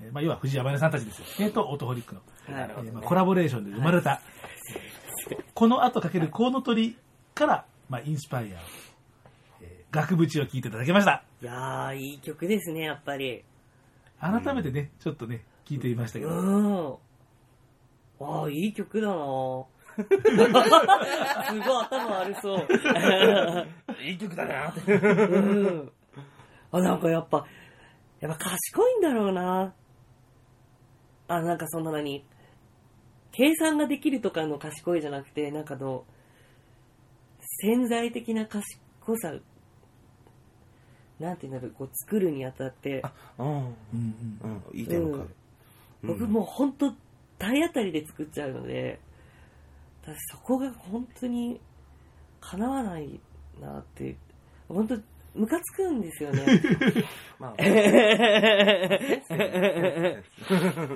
[0.01, 1.25] えーまあ、要は藤山根さんたちですよ。
[1.39, 4.21] えーと、オトホリックの、なるほどえーまあ、コラボレーションで生まれた、
[5.53, 6.97] この後かけるコウノトリ
[7.35, 8.59] から、まあ、インスパイアを、
[9.61, 11.23] えー額縁を聴いていただきました。
[11.41, 13.43] いやー、いい曲ですね、やっぱり。
[14.21, 16.93] 改めてね、ちょっとね、聞いてみましたけど、うん。
[18.21, 19.65] ああ、いい曲だなぁ
[19.97, 22.67] すごい頭悪そう。
[24.01, 24.73] いい曲だな。
[24.87, 25.91] うん。
[26.71, 27.45] あ、なんかやっぱ、
[28.21, 29.73] やっぱ賢いんだろうな。
[31.35, 32.25] あ、なんかそんな何
[33.31, 36.03] 計算ができるとかの賢いじゃなくて、なんかの、
[37.61, 38.63] 潜在的な賢
[39.17, 39.33] さ、
[41.19, 43.01] なんていうんだろう、こう作るにあたって、
[43.37, 43.47] うん。
[43.47, 44.79] うんうんうん。
[44.79, 45.29] いい点わかる。
[46.03, 46.93] 僕もう本当
[47.37, 48.99] 体当たりで作っちゃうので、
[50.03, 51.61] 私そこが本当に
[52.41, 53.19] 叶わない
[53.61, 54.17] なって、
[54.67, 54.97] 本当
[55.33, 56.45] ムカつくんですよね。
[57.39, 57.65] まあ、 い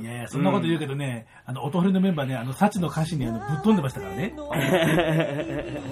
[0.03, 4.33] やいや、そんなこと言うけどね、あの、音振りのメンバーね、あの、サチの歌詞にあのぶっ飛んでましたからね。
[4.37, 4.53] こ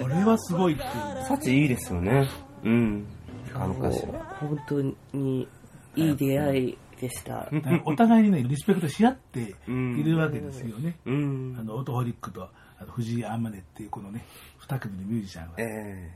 [0.08, 0.90] れはすごいっていう。
[1.24, 2.28] サチいいですよね。
[2.64, 3.06] うん。
[3.54, 4.06] あの歌詞。
[4.06, 5.48] 本当に
[5.96, 7.50] いい出会いでした。
[7.86, 10.96] お互いにね、リスペクトし合っているわけですよね。
[11.06, 11.62] うんあ。
[11.62, 14.24] の、オトホリックと、あの藤井アンマネっていうこのね、
[14.58, 15.54] 二組のミュージシャンは。
[15.58, 16.12] え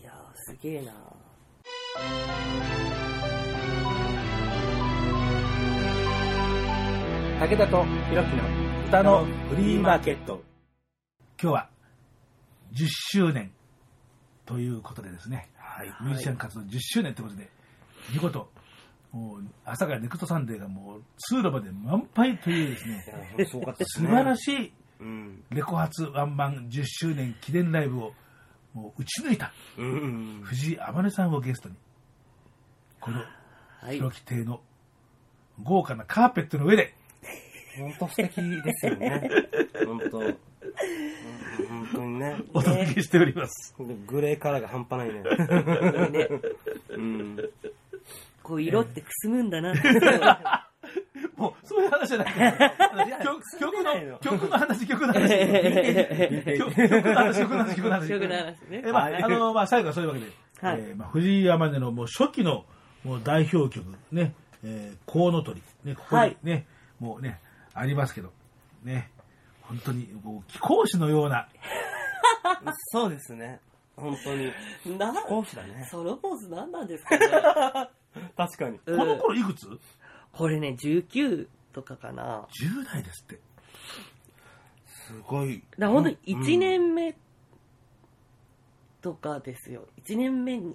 [0.00, 0.92] いやー、すげえな
[1.94, 2.00] 武
[7.56, 8.42] 田とひろきの
[8.88, 10.42] 歌のフリーマーケット。
[11.40, 11.68] 今日は
[12.72, 13.52] 10周年
[14.44, 17.48] ということでですね、はい、ミュージシャン活動10周年ということで、
[18.12, 18.48] 見事、
[19.12, 23.04] もう朝からネクストサンデーがもう通路まで満杯というですね。
[23.46, 25.44] 素晴らしいうん。
[25.50, 28.14] レコ発ワンマン10周年記念ライブを
[28.74, 30.40] もう打ち抜いたうん。
[30.44, 31.76] 藤井周さんをゲストに、
[33.00, 33.18] この
[33.80, 33.96] はい。
[33.96, 34.60] 広き亭の
[35.62, 36.94] 豪華なカーペットの上で、
[37.78, 39.30] 本当素敵ですよね。
[39.86, 40.18] 本当。
[40.18, 40.36] うん
[41.68, 42.36] 本当にね。
[42.52, 43.74] お届けしております。
[44.06, 45.22] グレーカラーが半端ないね。
[46.10, 46.28] ね、
[46.90, 47.36] うん。
[48.42, 49.72] こう色ってくすむんだな。
[51.36, 52.70] もう、そういう話じゃないから。
[53.22, 55.28] 曲曲の、曲の話、曲の話。
[56.58, 58.08] 曲曲の話、曲の話、曲の話。
[58.08, 60.26] 曲の話ねえまあ、あの、まあ、最後はそういうわけで、
[60.60, 62.64] はいえーまあ、藤井山根のもう初期の
[63.04, 66.66] もう代表曲、ね、えー、コウノトリ、ね、ここにね、
[67.00, 67.40] もうね、
[67.74, 68.32] ありますけど、
[68.82, 69.10] ね、
[69.62, 71.48] 本当に、もう、貴公子のような、
[72.92, 73.60] そうですね。
[73.96, 74.52] 本当に。
[74.98, 75.86] な、講師だね。
[75.90, 77.28] ソロポーズ何なんですかね。
[78.36, 78.78] 確かに。
[78.78, 79.68] この頃いくつ？
[80.36, 82.46] これね、19とかかな。
[82.60, 83.40] ?10 代ですって。
[85.06, 85.58] すごい。
[85.58, 87.14] だから本当に1年目
[89.00, 89.86] とかですよ。
[90.04, 90.74] 1年目に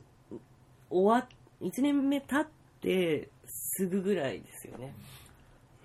[0.89, 1.29] 終わっ、
[1.61, 2.47] 1年目経っ
[2.81, 4.93] てすぐぐらいですよね。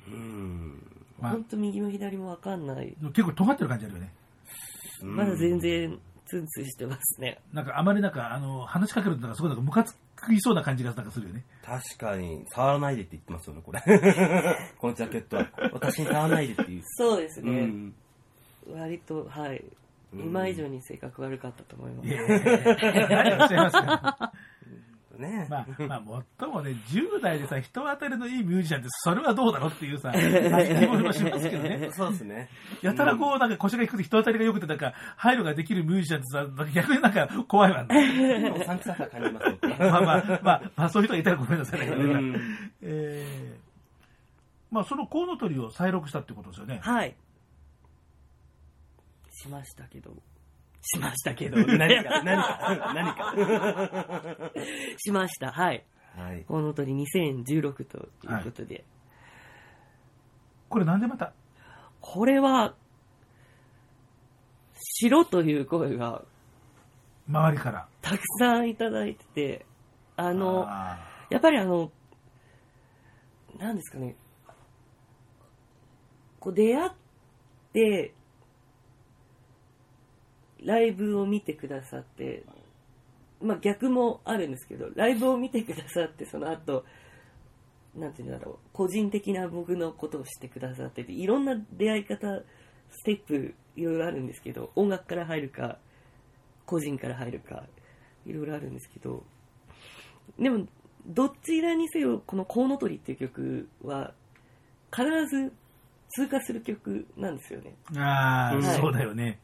[0.08, 1.04] うん。
[1.20, 2.94] まあ本当右も左もわかんない。
[3.12, 4.12] 結構尖ってる感じあるよね。
[5.02, 7.40] まだ全然ツンツンしてますね。
[7.52, 9.96] なんかあまりなんか、あの、話しかけるとなんかすごいなんかムカつ
[10.32, 11.44] きそうな感じがなんかするよね。
[11.64, 13.80] 確かに、触らないでって言ってますよね、これ。
[14.78, 15.48] このジャケットは。
[15.72, 16.82] 私に触らないでっていう。
[16.84, 17.50] そうですね。
[17.50, 17.94] うん。
[18.72, 19.58] 割と、はい。
[19.58, 19.84] うん
[20.16, 22.08] 今以上に性格悪かったと思います。
[22.08, 24.32] いやいやいや何をおっしゃいますか。
[25.24, 31.88] ねまあ、まあ、もっともね、10代でさ、人当たりのいいミュージシャンって、それはどうだろうっていうさ、疑問もしますけどね。
[31.92, 32.48] そうですね。
[32.82, 38.40] やたらこう、なんか腰が低くて人当たりが良くて、なんか、配慮ができるミュージシャンってさ、逆になんか怖いわ、ね。
[38.40, 39.58] でも、さ感じますよ。
[39.78, 41.86] まあまあ、まあ、まあ、そういう人がいたらごめんなさいね。
[41.86, 42.36] うん
[42.82, 46.80] えー、まあ、そのコウノトリを再録したってことですよね。
[46.82, 47.16] はい。
[49.30, 50.14] しましたけど。
[50.85, 51.57] しましたけど。
[51.66, 54.53] 何か、何か、 何か。
[54.99, 55.51] しました。
[55.51, 55.85] はい。
[56.14, 56.45] はい。
[56.45, 58.85] コウノトリ2016ということで。
[60.68, 61.32] これなんでまた、
[62.01, 62.74] これは、
[64.74, 66.22] 白という声が
[67.28, 67.89] 周りから。
[68.03, 69.66] たくさんいただいてて、
[70.16, 70.99] あの、あ
[71.30, 71.91] やっぱりあの、
[73.59, 74.16] なんですかね、
[76.39, 76.91] こう出会っ
[77.72, 78.14] て、
[80.64, 82.44] ライブを見てくださって、
[83.40, 86.84] まあ逆もあるんですけど、ライブを見てくださって、その後、
[87.94, 92.42] なんていうんだろう、個人的な僕のことをしてくださってて、いろんな出会い方、
[92.90, 95.78] ステップ、いろいろあるんですけど、音楽から入るか、
[96.66, 97.64] 個人から入るか、
[98.26, 99.24] いろいろあるんですけど、
[100.38, 100.66] でも、
[101.06, 104.14] どちらにせよ、このコウノトリっていう曲は、
[104.90, 105.52] 必ず
[106.08, 107.74] 通過する曲なんですよね。
[107.96, 109.40] ああ、はいそうだよね。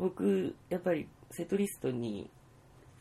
[0.00, 2.30] 僕、やっぱりセットリストに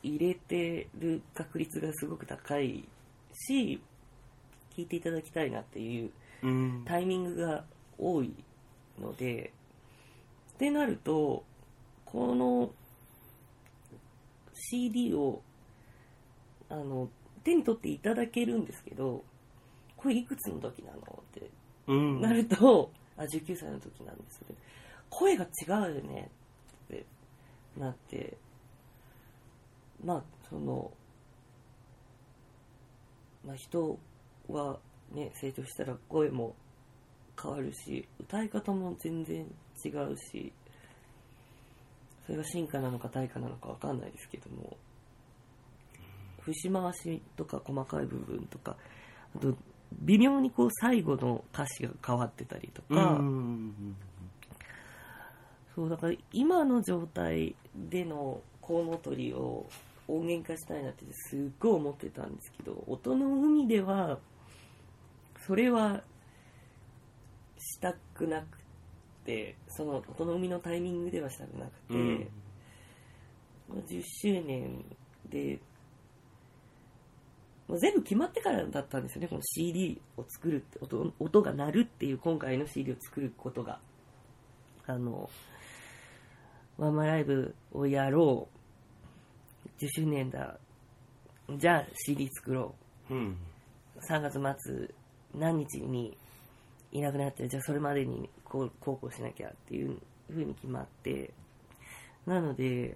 [0.03, 2.83] 入れてる確率がすごく高い
[3.33, 3.81] し、
[4.75, 6.11] 聴いていただきたいなっていう
[6.43, 6.83] うん。
[6.85, 7.63] タイミングが
[7.97, 8.33] 多い
[8.99, 9.53] ので、
[10.55, 11.43] ってなると、
[12.05, 12.71] この
[14.53, 15.41] CD を
[16.69, 17.09] あの
[17.43, 19.23] 手に取っていただけるんですけど、
[19.95, 21.49] これいくつの時なのって
[21.87, 22.21] うん。
[22.21, 24.55] なると、あ、19歳の時なんですね。
[25.09, 26.38] 声が違うよねって
[27.79, 28.37] なって、
[30.03, 30.91] まあ、その、
[33.45, 33.97] まあ人
[34.47, 34.79] は
[35.11, 36.55] ね、成長したら声も
[37.41, 39.45] 変わるし、歌い方も全然
[39.83, 40.51] 違うし、
[42.25, 44.77] それが進化なのか退化なのかわかんないですけども、
[46.41, 48.75] 節回しとか細かい部分とか、
[49.35, 49.55] あと
[50.01, 53.95] 微妙にこう最後の歌詞が変わってたりとうか、ん。
[55.79, 59.65] そうだから今の状態でのコウノトリを
[60.09, 64.19] 音源化したいなってすっごい思ってたんですけど音の海では
[65.47, 66.03] それは
[67.57, 68.57] したくなく
[69.23, 72.27] てその音の海のタイミングではしたくなくて、うん
[73.69, 74.83] まあ10周年
[75.29, 75.59] で
[77.69, 83.79] もう全部決まってからだったんですよね、この CD を作るって音、音が鳴るっていう今回の CD を作ることが。
[84.87, 85.29] あの、
[86.79, 88.47] ワンマンライブをやろ
[89.65, 89.83] う。
[89.83, 90.57] 10周年だ。
[91.57, 92.73] じゃあ CD 作ろ
[93.09, 93.37] うん。
[93.97, 93.99] う。
[94.09, 94.87] 3月末
[95.35, 96.17] 何日に
[96.93, 99.99] いなくなって、じゃあそれまでにこう、こうこうしなきゃっていう
[100.29, 101.33] 風に決まって。
[102.25, 102.95] なので、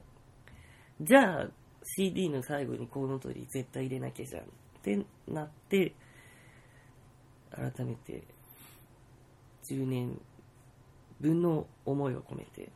[1.01, 1.47] じゃあ
[1.83, 4.45] CD の最後にコウノトリ絶対入れなきゃじゃんっ
[4.81, 5.93] てなって、
[7.51, 8.23] 改めて
[9.69, 10.17] 10年
[11.19, 12.71] 分の思いを込めて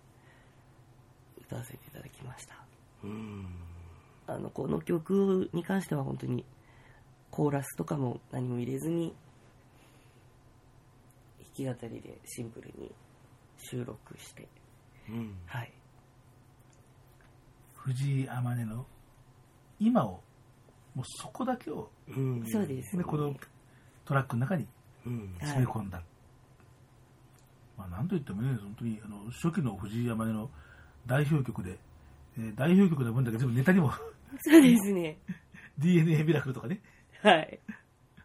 [1.47, 2.55] 歌わせていただきました。
[3.03, 3.47] うん。
[4.27, 6.45] あの、この曲に関しては本当に
[7.31, 9.15] コーラスとかも何も入れずに
[11.55, 12.91] 弾き語りでシンプルに
[13.57, 14.47] 収録して、
[15.09, 15.37] うん。
[15.45, 15.71] はい。
[17.75, 18.85] 藤井天音の
[19.79, 20.21] 今を、
[20.93, 22.43] もうそこだけを、うん。
[22.47, 23.33] そうです、ね、この
[24.03, 24.67] トラックの中に
[25.05, 25.35] うん。
[25.39, 26.01] 詰め込んだ。
[27.77, 30.49] まあ、なんといってもね、本当にあの初期の藤井山根の
[31.07, 31.79] 代表曲で、
[32.37, 33.91] えー代表曲の分だけ全部ネタにも
[34.41, 35.17] そうですね。
[35.79, 36.81] DNA ミラクルとかね、
[37.21, 37.59] はい。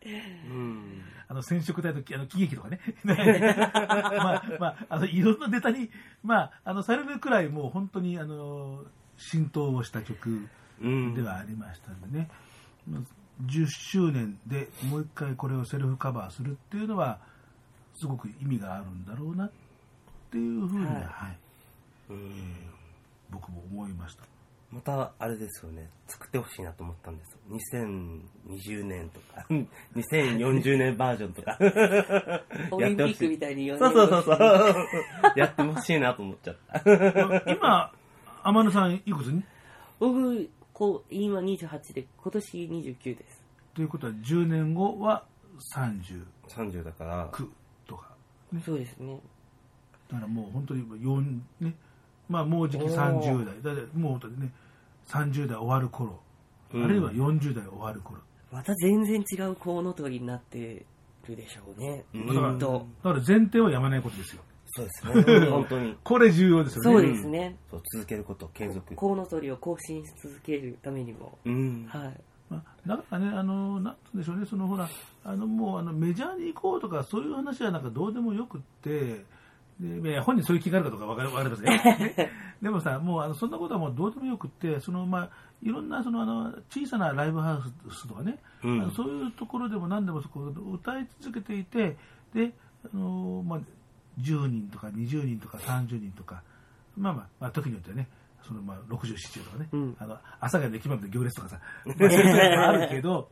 [0.05, 0.09] う
[0.53, 1.03] ん。
[1.29, 5.91] あの染色体のきあの喜劇とかね、 まあ、まあ、あのいろんなネタに、
[6.23, 8.85] まあ、あのされるくらいもう本当にあの
[9.17, 10.49] 浸透をした曲
[10.81, 11.15] うん。
[11.15, 12.29] ではありましたんでね、
[12.89, 13.03] まあ
[13.47, 17.19] 10周年でもう一回これをセルフカバーするっていうのは、
[17.95, 19.53] すごく意味があるんだろうなっ
[20.31, 21.39] ていうふうには、はいはい
[22.13, 22.33] うん。
[23.31, 24.25] 僕も思いました。
[24.71, 25.91] また、あれですよね。
[26.07, 27.37] 作ってほしいなと思ったんです。
[27.51, 29.45] 2020年とか、
[29.95, 31.59] 2040年バージョンとか。
[32.73, 34.39] オリンピックみたいにそうそうそうそう。
[35.37, 36.83] やってほしいなと思っちゃった。
[37.53, 37.93] 今、
[38.43, 39.45] 天野さんいくつに？
[39.99, 43.45] 僕、こう、今28で、今年29です。
[43.75, 45.27] ということは10年後は
[45.77, 47.31] 39 30だから、
[47.87, 48.15] とか、
[48.51, 49.21] ね、そうですね。
[50.09, 51.75] だからもう本当に4、ね、
[52.33, 54.53] まあもうじき30代、だってもう本当にね、
[55.09, 56.19] 30代終わる頃、
[56.73, 58.21] うんあるいは40代終わる頃。
[58.51, 60.87] また全然違うコウノトリになって
[61.29, 62.05] るでしょうね。
[62.15, 62.87] うんきっと。
[63.05, 64.43] だから前提はやまないことですよ。
[64.75, 64.91] そうで
[65.23, 65.47] すね。
[65.53, 65.97] 本当に。
[66.03, 66.91] これ重要ですよね。
[66.91, 67.57] そうですね。
[67.71, 68.95] そう、続けること、継続。
[68.95, 71.39] コウノトリを更新し続けるためにも。
[71.45, 71.85] うん。
[71.89, 72.21] はい。
[72.49, 74.89] まあ、だからね、あの、なんて言うんでしょうね、そのほら、
[75.25, 79.25] あの、もう、あの、メジャーに行こうとか、そういう話はなんかどうでもよくって、
[79.81, 82.31] で、本人そういう気があるかどうかわかわかりませんね。
[82.63, 85.31] でもさ、もう、あの、そんなことはもうどうでもよくって、その、まあ、
[85.63, 91.97] いろんな、その、あの、小さなライブハウスとかね、うんそういうところでも何でもそこ歌い続けていて、
[92.33, 92.53] で、
[92.93, 93.61] あの、まあ、
[94.21, 96.43] 10人とか20人とか30人とか、
[96.97, 98.09] まあまあ、まあ、時によってはね、
[98.47, 103.31] そのまあ60、70とかね、うんあの朝がの駅までの行列とかさ、 まあ、そういうのもあるけど、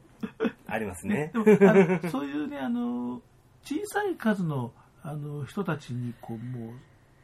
[0.67, 1.39] ありますねで。
[1.39, 3.21] もあのそういうね、あの
[3.63, 4.73] 小さい数の
[5.03, 6.73] あの人たちにこうも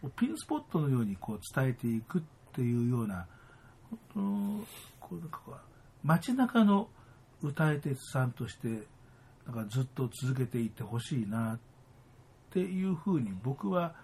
[0.03, 2.23] うピンスポットのようにこう伝えていくっ
[2.55, 3.27] ていうような、
[4.15, 4.66] なん
[5.31, 5.40] か
[6.03, 6.89] 街中の
[7.43, 8.69] 歌い手さんとして
[9.47, 11.59] なんかずっと続けていってほしいなっ
[12.53, 13.94] ていうふうに僕は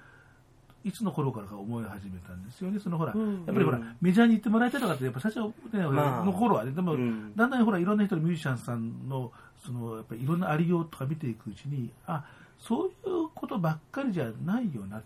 [0.85, 2.79] いつの頃からか思い始めたんですよね。
[2.81, 3.45] そのほら、うん。
[3.47, 3.97] やっぱりほら、うん。
[4.01, 6.25] メジャーに行ってもらいたいとかって、やっぱ最初、ね、まあ。
[6.25, 7.35] の頃はね、でも、うん。
[7.37, 9.31] だんだんほら、いろんな人のミュージシャンさんの、
[9.65, 12.25] その、やっぱりいろんなありようとか見ていくうちに、あ、
[12.63, 12.91] そうい
[13.25, 15.03] うことばっかりじゃないよなっ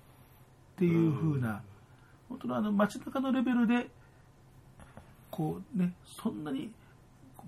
[0.77, 1.63] ていう風な、
[2.29, 3.89] 本当のあの街中のレベルで、
[5.31, 6.71] こうね、そんなに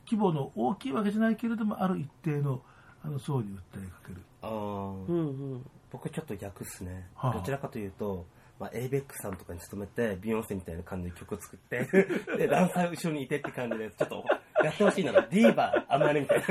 [0.07, 2.63] 規模の大きいわけじゃないけれども、ある一定の
[3.05, 4.23] あの層に訴えかける。
[4.43, 5.71] あーうんうん。
[5.91, 7.07] 僕ちょっと逆っすね。
[7.15, 8.27] はあどちらかというと、
[8.59, 11.87] まあ、ABEX さんとかに勤めて、ビヨンセみたいな感じで曲を作って、
[12.37, 14.25] で、ダンサー後ろにいてって感じで、ちょっと
[14.65, 16.47] やってほしいなら、ディーバー、あまりみたいな。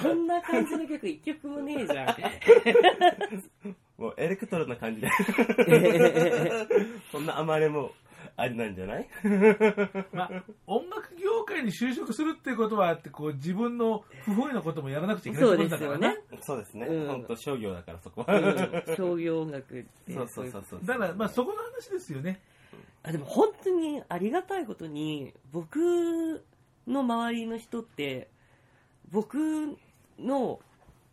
[0.00, 3.72] そんな感じの曲一曲もねえじゃん。
[3.98, 5.08] もうエレクトロな感じで。
[7.12, 7.92] そんな甘れも
[8.36, 9.08] ありなんじゃない？
[10.12, 16.16] まあ、音楽業界に就職するっていうことはあって、こう自分の不本意なこともやらなくちゃいけないことだからですよね。
[16.40, 16.86] そうですね。
[16.86, 18.38] うん本当商業だからそこうは。
[18.38, 20.12] ん商業音楽って。
[20.12, 20.80] そうそうそうそう。
[20.84, 22.40] だから、まあそこの話ですよね。
[23.02, 26.44] あでも本当にありがたいことに、僕
[26.86, 28.28] の周りの人って、
[29.10, 29.36] 僕
[30.18, 30.60] の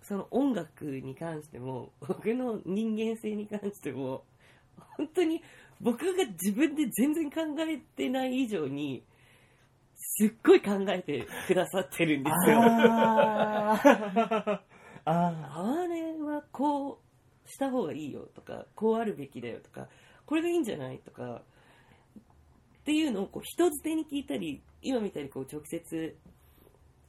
[0.02, 4.24] その音楽に関しても、僕の人間性に関しても、
[4.98, 5.42] 本当に
[5.82, 9.04] 僕が自分で全然考えてない以上に、
[9.96, 12.60] すっごい考えてくださってるんですよ。
[12.62, 13.82] あ
[15.06, 17.02] あれはこ
[17.46, 19.90] うした方がいいよとか、こうあるべきだよとか、
[20.26, 21.44] これがいいんじゃないとか、
[22.88, 26.16] っていうのをこう人づてに聞いたり、今みたいにこう直接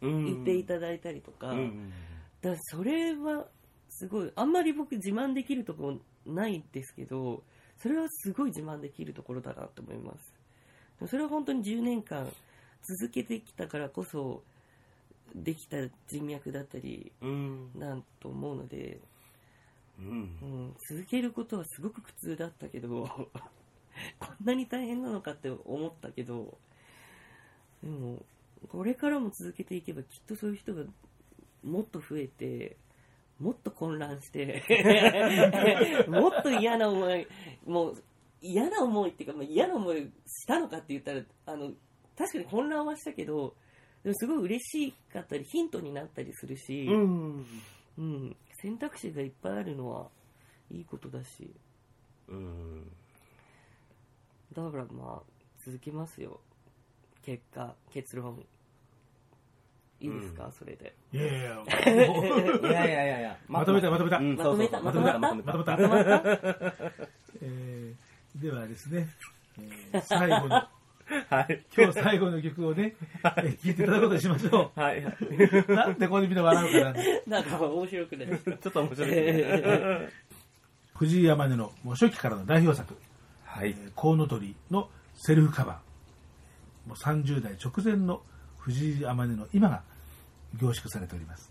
[0.02, 1.92] 言っていただいたりとか、うん
[2.42, 3.46] だからそれは
[3.88, 5.94] すごい、あんまり僕自慢できるとこ
[6.26, 7.44] ろないですけど、
[7.80, 10.14] それはすごい自慢できるところだなと思いま
[11.00, 11.08] す。
[11.08, 12.28] それは本当に10年間
[12.82, 14.42] 続けてきたからこそ、
[15.32, 15.76] できた
[16.08, 17.70] 人脈だったり、うん。
[17.76, 18.98] なんと思うので、
[20.00, 20.06] うん
[20.42, 20.44] う。
[20.44, 23.30] ん、続けることはすごく苦痛だったけど、
[24.18, 26.58] こんなに大変なのかって思ったけど、
[27.82, 28.24] でも、
[28.68, 30.84] これからも続けていけばきっとそういう人が
[31.62, 32.76] もっと増えて、
[33.38, 34.64] もっと混乱して、
[36.08, 37.26] もっと嫌な思い、
[37.64, 38.02] もう
[38.40, 41.72] 嫌な思いっていうか、まあ、嫌な思いしたのかって言ったら、あの、
[42.16, 43.54] 確かに混乱はしたけど、
[44.02, 47.46] でもすごい嬉しかったり、ヒントになったりするし、うん。
[47.98, 50.08] うん、選択肢がいっぱいあるのは
[50.70, 51.50] いいことだし、
[52.28, 52.90] うん。
[54.64, 55.32] だからまあ、
[55.64, 56.40] 続けますよ。
[57.22, 58.44] 結果、結論。
[60.00, 60.94] いいですか、それで。
[61.12, 61.62] いやいや、
[62.70, 63.36] いやいやいやいや。
[63.48, 65.52] まとめたまとめたうんまとめたそうそうまとまとめた。
[65.56, 66.22] まとまった
[67.42, 69.08] えーではですね、
[69.92, 70.54] えー最後の、
[71.28, 71.64] はい。
[71.76, 72.94] 今日最後の曲をね、
[73.24, 75.00] えー聴いていただくことにしましょはい。
[75.00, 75.72] う。
[75.74, 77.02] なんでここでみんな笑うかな。
[77.26, 78.56] なんか面白くないですか？
[78.58, 80.08] ちょっと面白いですね。
[80.94, 82.94] 藤井山根のもう初期からの代表作、
[83.58, 83.72] はいえ。
[83.72, 86.88] ーコウノトリのセルフカバー。
[86.88, 88.22] もう30代直前の
[88.56, 89.82] 藤井山根の今が
[90.54, 91.50] 凝縮されております。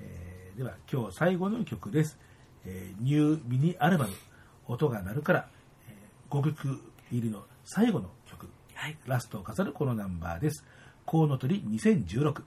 [0.00, 2.16] えーでは今日最後の曲です。
[2.64, 4.12] えーニューミニアルバム、
[4.68, 5.48] 音が鳴るから、
[5.88, 5.96] え
[6.30, 8.96] 5曲入りの最後の曲、はい。
[9.06, 10.64] ラストを飾るこのナンバーです。
[11.04, 12.44] コウノトリ2016。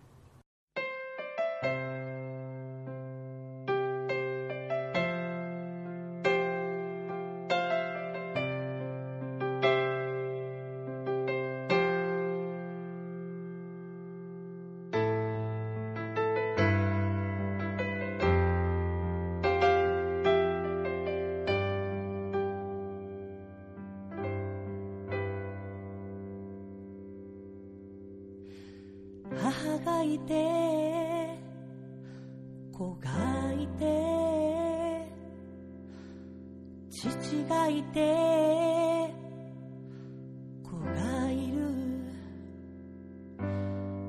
[40.64, 41.56] 子がいる。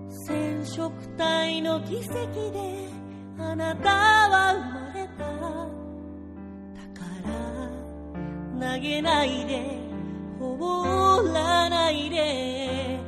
[0.09, 2.89] 染色体の奇跡で
[3.39, 5.25] あなたは生まれた。
[6.75, 7.05] だか
[8.61, 9.79] ら投げないで
[10.39, 13.06] 放らないで。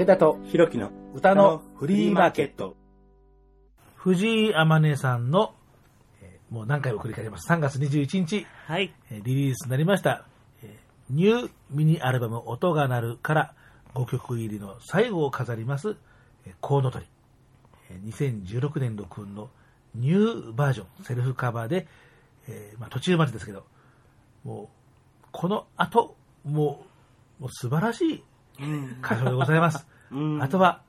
[0.00, 2.74] 武田とひろきの歌のフリーマーケット。
[3.96, 5.52] 藤井天音さんの、
[6.22, 7.46] えーもう何回も繰り返します。
[7.52, 8.94] 3月21日、はい。
[9.10, 10.24] えーリリースになりました、
[10.62, 13.54] えーニューミニアルバム音が鳴るから
[13.92, 15.96] 5曲入りの最後を飾ります、
[16.46, 17.04] えーコウノトリ。
[17.90, 19.50] えー2016年録音の
[19.94, 21.86] ニューバージョン、セルフカバーで、
[22.48, 23.66] えーまあ、途中までですけど、
[24.44, 24.70] も
[25.22, 26.16] う、この後、
[26.46, 26.86] も
[27.38, 28.24] う、もう素晴らしい
[29.02, 29.86] 歌唱でございます。
[30.12, 30.82] うんあとは、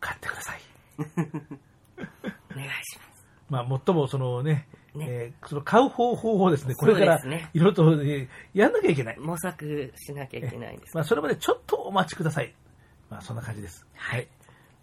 [0.00, 0.60] 買ってください。
[0.98, 3.26] お願いします。
[3.48, 9.18] まあ、最もそのね、ねえーその買う方法をですね、これからいろいろと、ね、やんなきゃいけない。
[9.18, 10.94] 模索しなきゃいけないんです。
[10.94, 12.54] まあ、それまでちょっとお待ちください。
[13.10, 13.86] まあ、そんな感じです。
[13.94, 14.28] はい。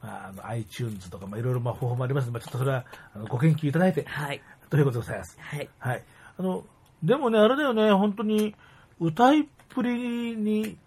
[0.01, 4.41] まあ、あの iTunes とか、まあ、いろいろまあ方法もありますので、まあ、ちょっとそれはあのご研究いただいて、はい。
[4.69, 5.37] ということでございます。
[5.39, 5.69] はい。
[5.79, 6.03] はい。
[6.37, 6.65] あの、
[7.03, 8.55] でもね、あれだよね、本当に、
[8.99, 10.77] 歌いっぷりに、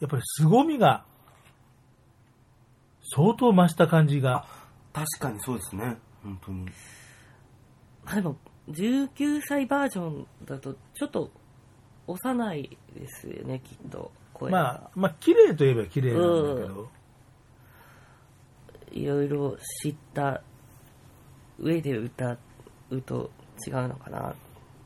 [0.00, 1.04] やっぱり凄みが、
[3.14, 4.46] 相当増した感じが、
[4.92, 5.98] 確かにそうですね。
[6.22, 6.64] 本当に。
[8.04, 8.36] まあでも、
[8.68, 11.30] 19歳バージョンだと、ちょっと、
[12.06, 14.10] 幼いですよね、きっと。
[14.34, 16.88] 声がまあ、まあ、綺麗といえば綺麗なんだけど、
[18.92, 20.42] いろいろ知った
[21.58, 22.36] 上で歌
[22.90, 23.30] うと
[23.66, 24.34] 違うのかな。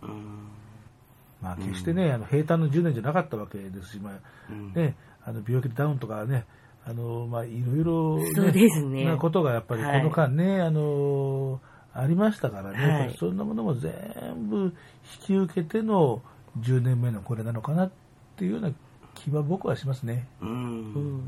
[0.03, 0.58] うん。
[1.41, 4.13] まあ、決してね、あの平坦の10年じゃなかったわけですし、まあ
[4.51, 6.45] うんね、あの病気でダウンとかね、
[6.85, 11.61] あのまあ、いろいろ、ね、そうですねなことがやっぱりこはいの間ね、あの
[11.93, 13.93] ありましたからね、はいそんなものも全
[14.49, 14.73] 部引
[15.27, 16.23] き受けての
[16.61, 17.91] 10年目のこれなのかなっ
[18.37, 18.71] ていうような
[19.15, 20.27] 気は僕はしますね。
[20.41, 20.47] う。
[20.47, 21.21] うんん。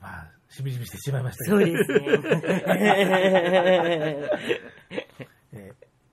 [0.00, 1.92] まあ、しみじみしてしまいましたけど、そうです
[5.18, 5.28] ね。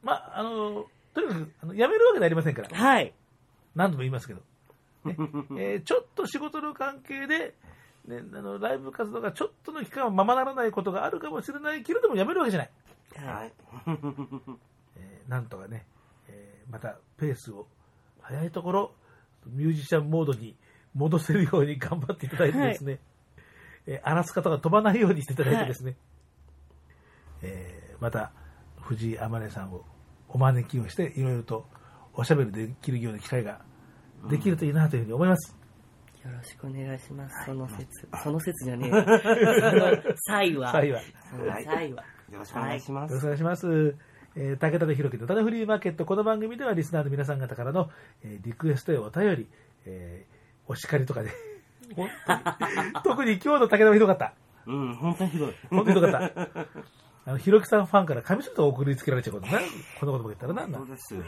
[0.05, 3.13] えーまあ、あの、とにかく、あのやめるわけではありませんから、はい。
[3.75, 4.41] 何度も言いますけど、
[5.05, 5.15] ね。
[5.59, 7.55] えーちょっと仕事の関係で、
[8.05, 12.71] ね、あのライブ活動がちょっとの期間はままならないことがあるかもしれないけれども、やめるわけじゃない。
[13.25, 13.53] はい。
[14.97, 15.85] えーなんとかね、
[16.27, 17.67] えーまたペースを
[18.21, 18.91] 早いところ、
[19.45, 20.55] ミュージシャンモードに
[20.93, 22.99] 戻せるように頑張っていただいてですね、
[23.85, 25.95] えー荒らす方が飛ばないようにしていただいてですね、
[27.41, 28.31] えーまた
[28.81, 29.85] 藤井天音さんを
[30.35, 31.65] お招きをして、いろいろと
[32.13, 33.61] おしゃべりできるような機会が
[34.29, 35.55] できるといいなというふうに思います。
[36.25, 37.45] よろしくお願いします。
[37.45, 38.09] その説。
[38.21, 38.95] その説じゃねえよ。
[39.07, 40.71] その際は。
[40.73, 40.99] 際は。
[40.99, 42.03] よその際は。
[42.33, 43.13] よろしくお願いします。
[43.13, 43.95] ろしくお願いします。
[44.35, 46.05] えー武田でひろきのただフリーマーケット。
[46.05, 47.89] この番組ではリスナーの皆さん方からの、
[48.21, 49.47] えーリクエストやお便り、
[49.85, 50.35] えー
[50.67, 51.29] お叱りとかで、
[51.95, 52.33] 本当
[52.83, 54.33] に 特に今日の武田はひどかった。
[54.65, 55.55] うん、本当にひどい。
[55.69, 56.65] 本当にひどかった。
[57.27, 59.59] あの、ひろきさんファンから紙芝居を送りつけられちゃうことな。
[59.99, 60.77] こんなことも言ったらなんだ？
[60.77, 60.87] そう。
[60.89, 61.21] ですよ。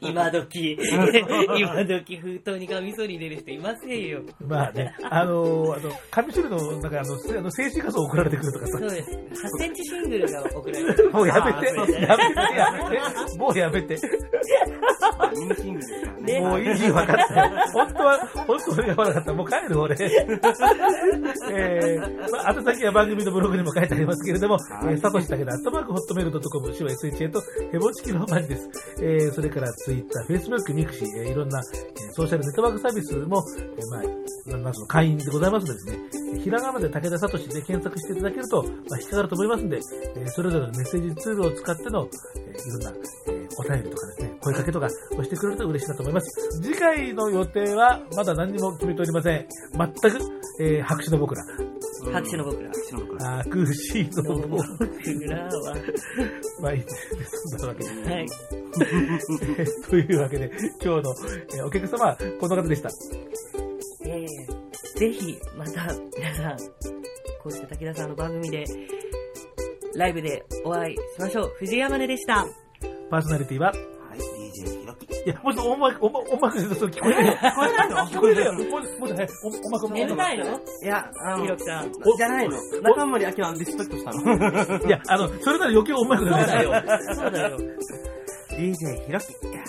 [0.00, 0.76] 今時、
[1.56, 4.20] 今時封筒にカミソリ入れる人いませんよ。
[4.40, 8.90] まあね、あのーあの、紙芝居の、なんかあの、せあの静止画像送られてくるとかさそう。
[8.90, 9.10] です。
[9.10, 11.10] 8センチシングルが送られてる。
[11.12, 13.96] もうやめて、やめて、やめて、もうやめて。
[15.34, 16.40] 人気シングルですからね。
[16.40, 17.50] もう意味分かったよ。
[17.74, 19.32] 本当は、本当俺が悪かった。
[19.34, 19.94] もう帰る俺。
[20.00, 27.42] えー、まあ、後先は番組のブログにも書いてありますけれども、えー、サトシタケダ、アットマークホットメールドットコム、手話 SHA と、
[27.72, 28.68] ヘボチキのマジです。
[29.02, 33.44] えー、それからツイッター、フェイスブック、ミクシー、えー、いろんな、えーソーシャルネットワークサービスも、
[33.76, 33.98] えー、ま
[34.56, 39.78] あ、なんその会員でございますのでですね、ひらがなで武田聡で検索していただけると、まあ、引っかかると思いますんで、
[40.16, 42.92] えーそれぞれのメッセージツールを使っての、えーいろんな、
[43.28, 46.60] えーお便りとかですね、声かけとか押してくれると嬉しいなと思います。
[46.62, 49.46] 次回の予定はまだ何にも決めておりません。
[49.76, 50.18] 全く、
[50.60, 51.42] えー拍手の僕ら。
[52.12, 52.70] 拍手の僕ら。
[53.42, 54.37] 拍手の僕ら。
[54.46, 54.62] 僕
[55.28, 55.76] らは。
[56.62, 56.84] まあいい。
[57.50, 57.90] そんなわけで。
[57.90, 58.26] はい。
[59.90, 60.50] というわけで、
[60.82, 61.14] 今日の、
[61.54, 62.90] えーお客様はこの方でした。
[64.04, 64.58] えー
[64.98, 66.56] ぜひ、また、皆さん、
[67.40, 68.64] こうして武田さんの番組で、
[69.94, 71.54] ライブでお会いしましょう。
[71.58, 72.44] 藤井山根でした。
[73.08, 73.78] パーソナリティは、はい、
[74.48, 75.26] DJ ひろき。
[75.26, 77.36] いや、もうちょっと音楽、音楽、音楽でそれ聞こえない。
[77.36, 78.52] 聞こえないの聞こえないよ。
[78.52, 79.94] もう、もうちょっとね、音音楽、音楽。
[79.94, 80.48] 眠たいのい
[80.82, 81.92] や、あの、ひろきさん。
[81.92, 82.56] じゃないの。
[82.82, 84.86] 中森明菜リスペクトしたの。
[84.86, 87.14] いや、あの、それなら余計音楽そうだよ。
[87.14, 87.58] そうだよ。
[88.58, 89.24] DJ ひろき。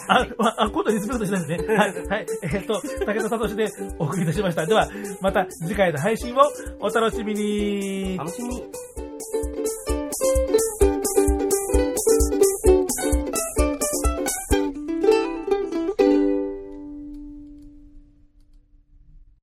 [0.07, 1.76] あ、あ、あ今度はリスペクトしないですね。
[1.76, 2.26] はい、はい。
[2.43, 3.68] えーっと、武田聡で
[3.99, 4.65] お送りいたしました。
[4.65, 4.89] では、
[5.22, 6.39] また次回の配信を
[6.80, 8.18] お楽しみに。
[8.18, 8.64] 楽しみに。